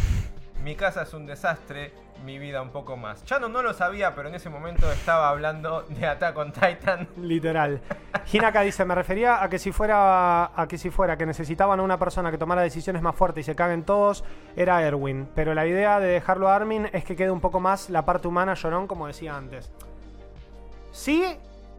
[0.62, 1.94] mi casa es un desastre,
[2.24, 3.24] mi vida un poco más.
[3.26, 7.08] Chano no lo sabía, pero en ese momento estaba hablando de Attack on Titan.
[7.18, 7.82] Literal.
[8.32, 11.84] Hinaka dice, me refería a que si fuera a que si fuera que necesitaban a
[11.84, 14.24] una persona que tomara decisiones más fuertes y se caguen todos,
[14.56, 15.28] era Erwin.
[15.36, 18.28] Pero la idea de dejarlo a Armin es que quede un poco más la parte
[18.28, 19.72] humana llorón, como decía antes.
[20.92, 21.26] Sí,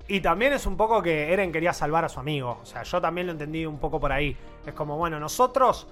[0.06, 2.58] y también es un poco que Eren quería salvar a su amigo.
[2.62, 4.36] O sea, yo también lo entendí un poco por ahí.
[4.66, 5.86] Es como, bueno, nosotros,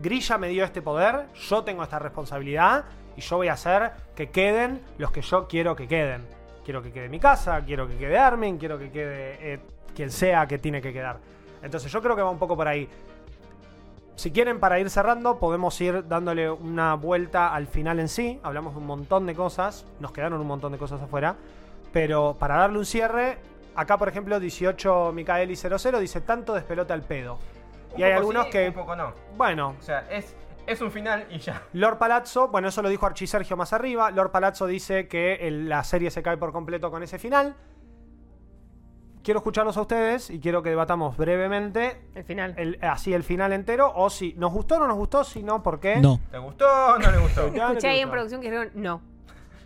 [0.00, 2.84] Grilla me dio este poder, yo tengo esta responsabilidad
[3.16, 6.26] y yo voy a hacer que queden los que yo quiero que queden.
[6.64, 9.60] Quiero que quede mi casa, quiero que quede Armin, quiero que quede eh,
[9.94, 11.18] quien sea que tiene que quedar.
[11.62, 12.88] Entonces yo creo que va un poco por ahí.
[14.16, 18.38] Si quieren, para ir cerrando, podemos ir dándole una vuelta al final en sí.
[18.42, 21.36] Hablamos de un montón de cosas, nos quedaron un montón de cosas afuera.
[21.90, 23.38] Pero para darle un cierre,
[23.74, 27.38] acá por ejemplo 18 Micaeli 00 dice tanto despelota al pedo.
[27.94, 29.12] Un Y hay algunos sí, que, Un poco no.
[29.36, 30.34] bueno, O sea, es,
[30.66, 31.62] es un final y ya.
[31.72, 34.10] Lord Palazzo, bueno, eso lo dijo Archie Sergio más arriba.
[34.10, 37.56] Lord Palazzo dice que el- la serie se cae por completo con ese final.
[39.22, 42.54] Quiero escucharlos a ustedes y quiero que debatamos brevemente El final.
[42.56, 43.92] el- así el final entero.
[43.94, 45.96] O si nos gustó o no nos gustó, si no, ¿por qué?
[45.96, 46.20] No.
[46.32, 46.64] ¿Le gustó
[46.94, 47.46] o no le gustó?
[47.46, 49.02] Escuché no ahí en producción que dijeron no.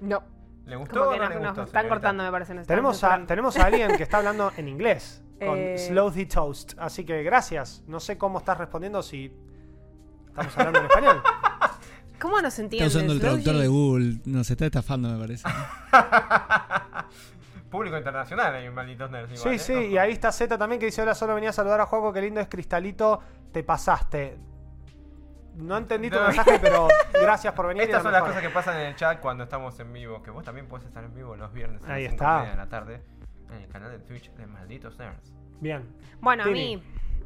[0.01, 0.23] No.
[0.67, 1.63] ¿Le gustó o no nos, le nos gustó?
[1.63, 1.89] están señorita?
[1.89, 2.55] cortando, me parece.
[2.55, 5.24] nos están Tenemos a, tenemos a alguien que está hablando en inglés.
[5.39, 5.79] Con Eh.
[5.79, 6.75] Slow the Toast.
[6.79, 7.83] Así que gracias.
[7.87, 9.33] No sé cómo estás respondiendo si
[10.29, 11.23] estamos hablando en español.
[12.21, 12.87] ¿Cómo nos entienden?
[12.87, 13.43] Está usando el Slowly?
[13.43, 14.21] traductor de Google.
[14.25, 15.49] Nos está estafando, me parece.
[17.71, 19.79] Público internacional hay un malditos nerds igual, Sí, ¿eh?
[19.79, 22.13] sí, y ahí está Z también que dice: Hola, solo venía a saludar a Juego,
[22.13, 23.21] qué lindo es Cristalito,
[23.53, 24.39] te pasaste.
[25.57, 26.27] No entendí tu No.
[26.27, 27.85] mensaje, pero gracias por venir.
[27.85, 30.23] Estas son las cosas que pasan en el chat cuando estamos en vivo.
[30.23, 32.37] Que vos también podés estar en vivo los viernes a las Ahí cinco está.
[32.37, 33.03] y media de la tarde
[33.51, 35.33] en el canal de Twitch de Malditos Nerds.
[35.61, 35.83] Bien.
[36.21, 36.83] Bueno, a mí.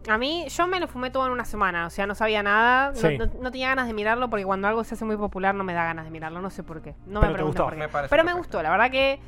[0.09, 1.87] A mí, yo me lo fumé todo en una semana.
[1.87, 2.91] O sea, no sabía nada.
[2.91, 3.19] no- Sí.
[3.19, 5.75] No, no tenía ganas de mirarlo porque cuando algo se hace muy popular no me
[5.75, 6.41] da ganas de mirarlo.
[6.41, 6.95] No sé por qué.
[7.07, 7.64] No Pero me pregunto gustó.
[7.64, 7.79] por qué.
[7.81, 8.62] Me parece Pero me gustó.
[8.62, 9.19] La verdad que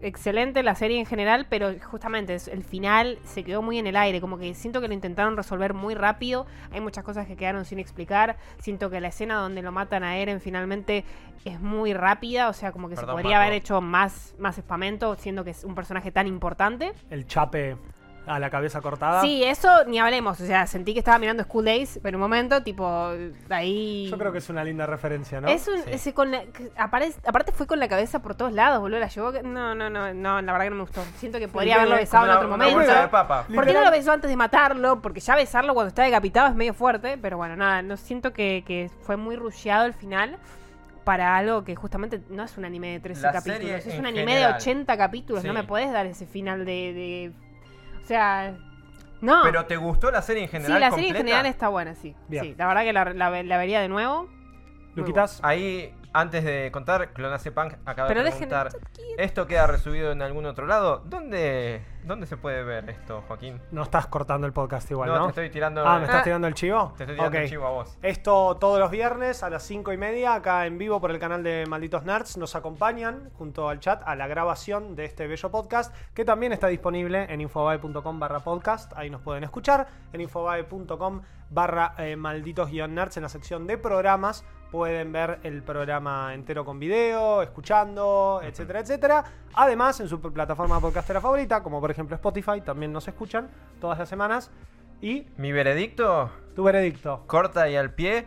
[0.00, 4.20] excelente la serie en general, pero justamente el final se quedó muy en el aire,
[4.20, 7.78] como que siento que lo intentaron resolver muy rápido, hay muchas cosas que quedaron sin
[7.78, 11.04] explicar, siento que la escena donde lo matan a Eren finalmente
[11.44, 13.42] es muy rápida, o sea, como que se podría Marco.
[13.42, 16.92] haber hecho más, más espamento, siendo que es un personaje tan importante.
[17.10, 17.76] El chape
[18.26, 19.20] a la cabeza cortada.
[19.22, 22.20] Sí, eso ni hablemos, o sea, sentí que estaba mirando School Days, pero en un
[22.22, 23.10] momento, tipo,
[23.50, 24.08] ahí...
[24.10, 25.48] Yo creo que es una linda referencia, ¿no?
[25.48, 25.90] Es un, Sí.
[25.92, 26.42] ese con la-
[26.76, 28.98] aparte fue con la cabeza por todos lados, boludo.
[28.98, 29.30] La llevó.
[29.42, 31.02] No, no, no, no, la verdad que no me gustó.
[31.18, 32.78] Siento que podría Sí, haberlo besado en otro momento.
[32.80, 33.46] de papa.
[33.54, 35.00] ¿Por qué no lo besó antes de matarlo?
[35.00, 37.18] Porque ya besarlo cuando está decapitado es medio fuerte.
[37.20, 40.36] Pero bueno, nada, no siento que, que fue muy rusheado el final
[41.04, 43.86] para algo que justamente no es un anime de 13 La capítulos.
[43.86, 44.52] Es un anime general.
[44.52, 45.44] de 80 capítulos.
[45.44, 46.72] No me podés dar ese final de.
[46.92, 47.32] de-
[48.06, 48.54] o sea.
[49.20, 49.40] No.
[49.42, 50.80] ¿Pero te gustó la serie en sí, general?
[50.80, 52.14] la serie en general está buena, sí.
[52.28, 52.44] Bien.
[52.44, 54.28] Sí, la verdad que la, la- la vería de nuevo.
[54.94, 55.40] Luquitas.
[55.42, 58.68] Ahí, antes de contar, Clonace Punk acaba Pero de preguntar:
[59.18, 61.02] ¿esto queda resubido en algún otro lado?
[61.04, 63.60] ¿Dónde, ¿Dónde se puede ver esto, Joaquín?
[63.70, 65.24] No estás cortando el podcast igual, no, ¿no?
[65.24, 65.86] te estoy tirando.
[65.86, 66.24] Ah, ¿me estás Ah.
[66.24, 66.94] tirando el chivo?
[66.96, 67.98] Te estoy tirando el chivo a vos.
[68.02, 71.42] Esto todos los viernes a las 5 y media, acá en vivo por el canal
[71.42, 72.36] de Malditos Nerds.
[72.36, 76.68] Nos acompañan junto al chat a la grabación de este bello podcast, que también está
[76.68, 78.92] disponible en infobae.com barra podcast.
[78.96, 79.86] Ahí nos pueden escuchar.
[80.12, 84.44] En infobae.com barra eh, malditos guion nerds en la sección de programas.
[84.70, 89.24] Pueden ver el programa entero con video, escuchando, etcétera, etcétera.
[89.54, 93.48] Además, en su plataforma podcastera favorita, como por ejemplo Spotify, también nos escuchan
[93.80, 94.50] todas las semanas.
[95.00, 97.22] Y Mi veredicto, tu veredicto.
[97.26, 98.26] corta y al pie,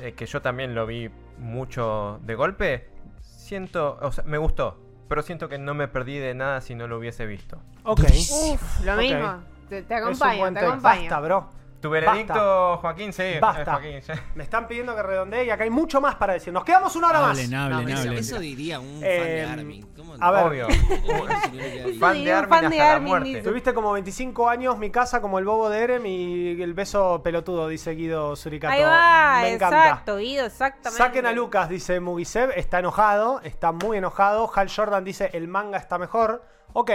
[0.00, 2.90] eh, que yo también lo vi mucho de golpe.
[3.20, 6.88] Siento, o sea, me gustó, pero siento que no me perdí de nada si no
[6.88, 7.58] lo hubiese visto.
[7.84, 8.00] Ok.
[8.00, 8.98] Uf, lo Ok.
[9.00, 9.34] mismo.
[9.68, 11.00] Te, te acompaño, te acompaño.
[11.02, 11.50] Basta, bro.
[11.80, 13.12] ¿Tu veredicto, Joaquín?
[13.12, 13.72] Sí, eh, Basta.
[13.74, 14.12] Joaquín, sí.
[14.34, 16.52] Me están pidiendo que redondee y acá hay mucho más para decir.
[16.52, 17.30] Nos quedamos una hora más.
[17.30, 19.92] Hablen, No, hablen, eso, diría un fan Eh, de Armin.
[19.96, 20.44] ¿Cómo a ver.
[20.46, 20.66] Obvio.
[22.00, 23.42] Fan de Armin fan hasta de la Armin, muerte.
[23.42, 27.68] Tuviste como 25 años mi casa como el bobo de Erem y el beso pelotudo,
[27.68, 28.72] dice Guido Suricato.
[28.74, 29.84] Ahí va, Me encanta.
[29.86, 31.02] exacto, Guido, exactamente.
[31.02, 34.50] Saquen a Lucas, dice Mugisev, está enojado, está muy enojado.
[34.54, 36.42] Hal Jordan dice el manga está mejor.
[36.72, 36.90] Ok,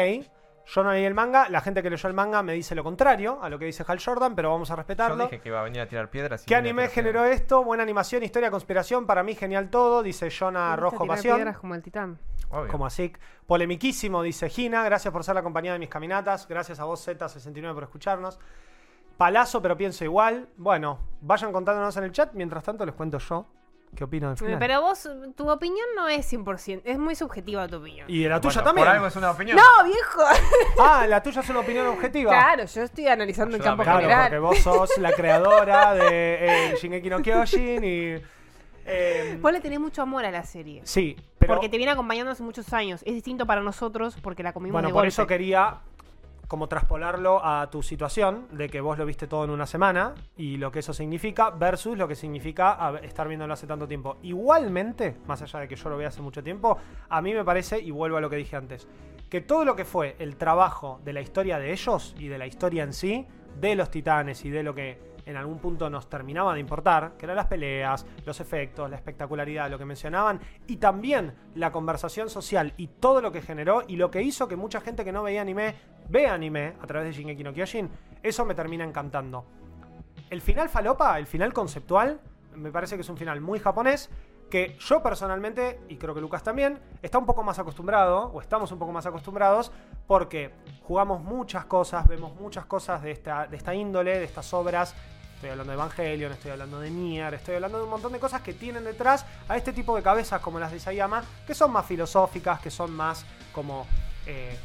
[0.66, 3.40] yo no leí el manga, la gente que leyó el manga me dice lo contrario
[3.42, 5.24] a lo que dice Hal Jordan, pero vamos a Yo respetarlo.
[5.26, 6.44] dije que iba a venir a tirar piedras.
[6.44, 7.42] y ¿Qué anime generó piedras.
[7.42, 7.64] esto?
[7.64, 11.36] Buena animación, historia, conspiración, para mí genial todo, dice Jonah Rojo tirar Pasión.
[11.38, 12.18] piedras como el titán.
[12.50, 12.72] Obvio.
[12.72, 13.12] Como así.
[13.48, 14.84] Polemiquísimo, dice Gina.
[14.84, 16.48] Gracias por ser la compañía de mis caminatas.
[16.48, 18.40] Gracias a vos, Z69, por escucharnos.
[19.18, 20.48] Palazo, pero pienso igual.
[20.58, 22.34] Bueno, vayan contándonos en el chat.
[22.34, 23.48] Mientras tanto, les cuento yo
[23.96, 24.58] qué opino del final.
[24.60, 28.10] Pero vos, tu opinión no es 100%, es muy subjetiva tu opinión.
[28.10, 28.88] Y la tuya Bueno, también.
[28.88, 29.58] Por algo es una opinión.
[29.58, 30.22] ¡No, viejo!
[30.80, 32.32] Ah, la tuya es una opinión objetiva.
[32.32, 34.04] claro, yo estoy analizando el campo Ayúdame.
[34.06, 34.42] Claro, general.
[34.54, 38.22] porque vos sos la creadora de eh, Shingeki no Kyojin y.
[38.86, 40.82] eh, Vos le tenés mucho amor a la serie.
[40.84, 41.54] sí, pero.
[41.54, 43.02] porque te viene acompañando hace muchos años.
[43.06, 45.10] Es distinto para nosotros porque la comimos Bueno, de por golpe.
[45.10, 45.78] eso quería
[46.48, 50.58] como traspolarlo a tu situación de que vos lo viste todo en una semana y
[50.58, 54.18] lo que eso significa versus lo que significa estar viéndolo hace tanto tiempo.
[54.24, 56.78] Igualmente, más allá de que yo lo vea hace mucho tiempo,
[57.10, 58.88] a mí me parece, y vuelvo a lo que dije antes,
[59.30, 62.46] que todo lo que fue el trabajo de la historia de ellos y de la
[62.46, 63.26] historia en sí,
[63.60, 67.26] de los titanes y de lo que en algún punto nos terminaba de importar, que
[67.26, 72.74] eran las peleas, los efectos, la espectacularidad, lo que mencionaban, y también la conversación social
[72.78, 75.42] y todo lo que generó y lo que hizo que mucha gente que no veía
[75.42, 75.76] anime
[76.10, 77.90] vea anime a través de Shingeki no Kyojin,
[78.22, 79.46] eso me termina encantando.
[80.30, 82.20] El final falopa, el final conceptual,
[82.56, 84.10] me parece que es un final muy japonés,
[84.50, 88.72] que yo personalmente, y creo que Lucas también, está un poco más acostumbrado, o estamos
[88.72, 89.72] un poco más acostumbrados,
[90.06, 90.52] porque
[90.84, 94.96] jugamos muchas cosas, vemos muchas cosas de esta, de esta índole, de estas obras.
[95.44, 98.42] Estoy hablando de Evangelion, estoy hablando de Nier, estoy hablando de un montón de cosas
[98.42, 101.86] que tienen detrás a este tipo de cabezas como las de Sayama, que son más
[101.86, 103.86] filosóficas, que son más como...
[104.26, 104.58] eh,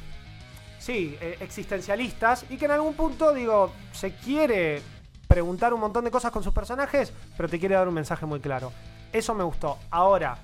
[0.78, 4.80] sí, eh, existencialistas y que en algún punto, digo, se quiere
[5.26, 8.38] preguntar un montón de cosas con sus personajes, pero te quiere dar un mensaje muy
[8.38, 8.70] claro.
[9.12, 9.78] Eso me gustó.
[9.90, 10.38] Ahora,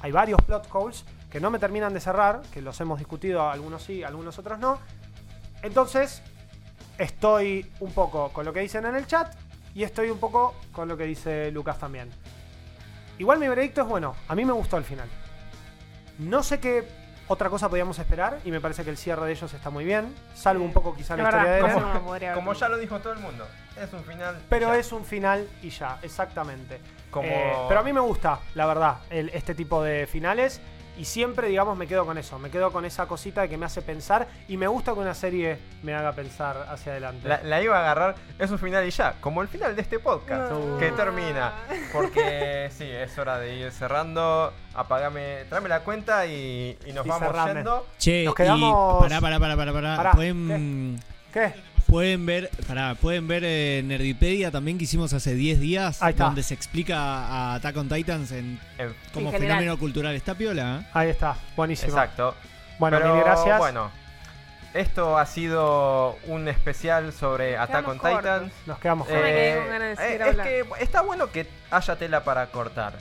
[0.00, 3.82] hay varios plot holes que no me terminan de cerrar, que los hemos discutido, algunos
[3.82, 4.78] sí, algunos otros no.
[5.62, 6.22] Entonces,
[6.98, 9.34] estoy un poco con lo que dicen en el chat
[9.74, 12.10] y estoy un poco con lo que dice Lucas también.
[13.18, 15.08] Igual mi veredicto es bueno, a mí me gustó el final.
[16.18, 16.88] No sé qué
[17.28, 20.14] otra cosa podíamos esperar y me parece que el cierre de ellos está muy bien,
[20.34, 22.60] salvo un poco quizá la La historia de no Como sido.
[22.60, 23.46] ya lo dijo todo el mundo,
[23.80, 24.38] es un final.
[24.48, 24.78] Pero ya.
[24.78, 26.80] es un final y ya, exactamente.
[27.10, 30.60] Como- Eh, pero a mí me gusta, la verdad, el- este tipo de finales.
[30.98, 32.38] Y siempre, digamos, me quedo con eso.
[32.38, 34.26] Me quedo con esa cosita de que me hace pensar.
[34.48, 37.28] Y me gusta que una serie me haga pensar hacia adelante.
[37.28, 39.98] La, la iba a agarrar, es un final y ya, como el final de este
[40.00, 40.76] podcast, No.
[40.78, 41.52] que termina.
[41.92, 44.52] Porque sí, es hora de ir cerrando.
[44.74, 47.54] Apagame, tráeme la cuenta y, y nos Y vamos cerrame.
[47.54, 47.86] yendo.
[47.98, 49.96] Che, Nos quedamos- y pará, pará, pará, pará, pará.
[49.96, 51.00] Pará, Pueden,
[51.32, 51.52] ¿Qué?
[51.88, 56.24] Pueden ver, pará, pueden ver en Nerdipedia también que hicimos hace 10 días, Ahí está.
[56.26, 59.56] donde se explica a Attack on Titans en, En- como En general.
[59.58, 60.14] fenómeno cultural.
[60.14, 60.86] Está piola, ¿eh?
[60.92, 61.36] Ahí está.
[61.56, 61.88] Buenísimo.
[61.90, 62.36] exacto.
[62.78, 63.58] Bueno, Pero mil gracias.
[63.58, 63.90] bueno,
[64.74, 68.52] esto ha sido un especial sobre Nos Attack on quedamos Titans.
[68.66, 70.42] Nos quedamos Yo me con- quedé con ganas de seguir Eh, es hablando.
[70.76, 72.92] que está bueno que haya tela para cortar.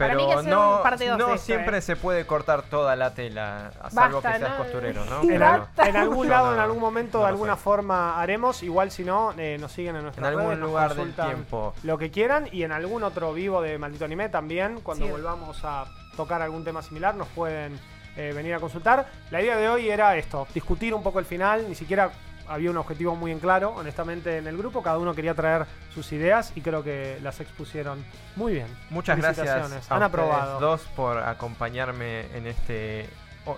[0.00, 1.82] Para Pero mí que sea no, un parte dos no siempre eh.
[1.82, 4.56] se puede cortar toda la tela, a salvo Basta, que seas ¿no?
[4.56, 5.20] costurero, ¿no?
[5.22, 7.62] En, Pero- al- en algún lado, no- en algún momento, no de alguna sé.
[7.62, 8.62] forma haremos.
[8.62, 11.74] Igual si no, eh, nos siguen en nuestras En algún redes, lugar del tiempo.
[11.82, 12.48] Lo que quieran.
[12.50, 14.80] Y en algún otro vivo de Maldito Anime también.
[14.80, 15.10] Cuando Sí.
[15.10, 15.84] volvamos a
[16.16, 17.78] tocar algún tema similar, nos pueden
[18.16, 19.06] eh, venir a consultar.
[19.30, 21.66] La idea de hoy era esto: discutir un poco el final.
[21.68, 22.10] Ni siquiera
[22.50, 24.82] había un objetivo muy en claro, honestamente, en el grupo.
[24.82, 28.04] Cada uno quería traer sus ideas y creo que las expusieron
[28.36, 28.66] muy bien.
[28.90, 29.90] Muchas gracias Felicitaciones.
[29.90, 30.60] a Han aprobado.
[30.60, 33.08] dos por acompañarme en este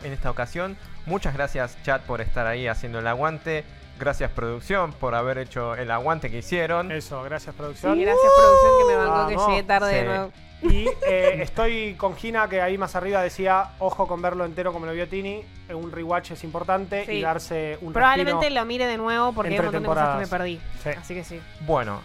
[0.05, 0.76] en esta ocasión.
[1.07, 3.64] Muchas gracias chat por estar ahí haciendo el aguante.
[3.99, 6.90] Gracias producción por haber hecho el aguante que hicieron.
[6.93, 7.99] Eso, gracias, producción.
[7.99, 9.97] Y gracias, producción, que me bancó que llegué tarde Sí.
[9.97, 10.32] de nuevo.
[10.63, 14.87] Y eh, estoy con Gina, que ahí más arriba decía, ojo con verlo entero como
[14.87, 15.45] lo vio Tini.
[15.75, 17.13] Un rewatch es importante Sí.
[17.13, 20.21] y darse un Probablemente lo mire de nuevo porque hay un montón de cosas que
[20.21, 20.61] me perdí.
[20.83, 20.91] Sí.
[20.91, 21.41] Así que sí.
[21.61, 22.01] Bueno,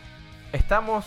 [0.53, 1.05] estamos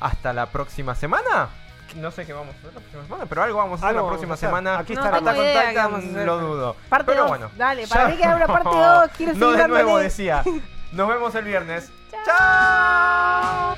[0.00, 1.48] hasta la próxima semana.
[1.94, 4.08] No sé qué vamos a hacer la próxima semana, pero algo vamos a hacer Algo
[4.08, 4.78] la próxima semana.
[4.80, 5.18] Aquí No estará.
[5.18, 6.26] tengo Attack on idea qué Titan, vamos a hacer.
[6.26, 6.76] lo dudo.
[6.88, 7.28] Parte pero dos.
[7.28, 7.50] bueno.
[7.56, 9.10] Dale, para mí que habrá parte dos.
[9.16, 10.04] Quiero No de nuevo dándole.
[10.04, 10.42] decía.
[10.92, 11.92] Nos vemos el viernes.
[12.24, 13.76] Chao.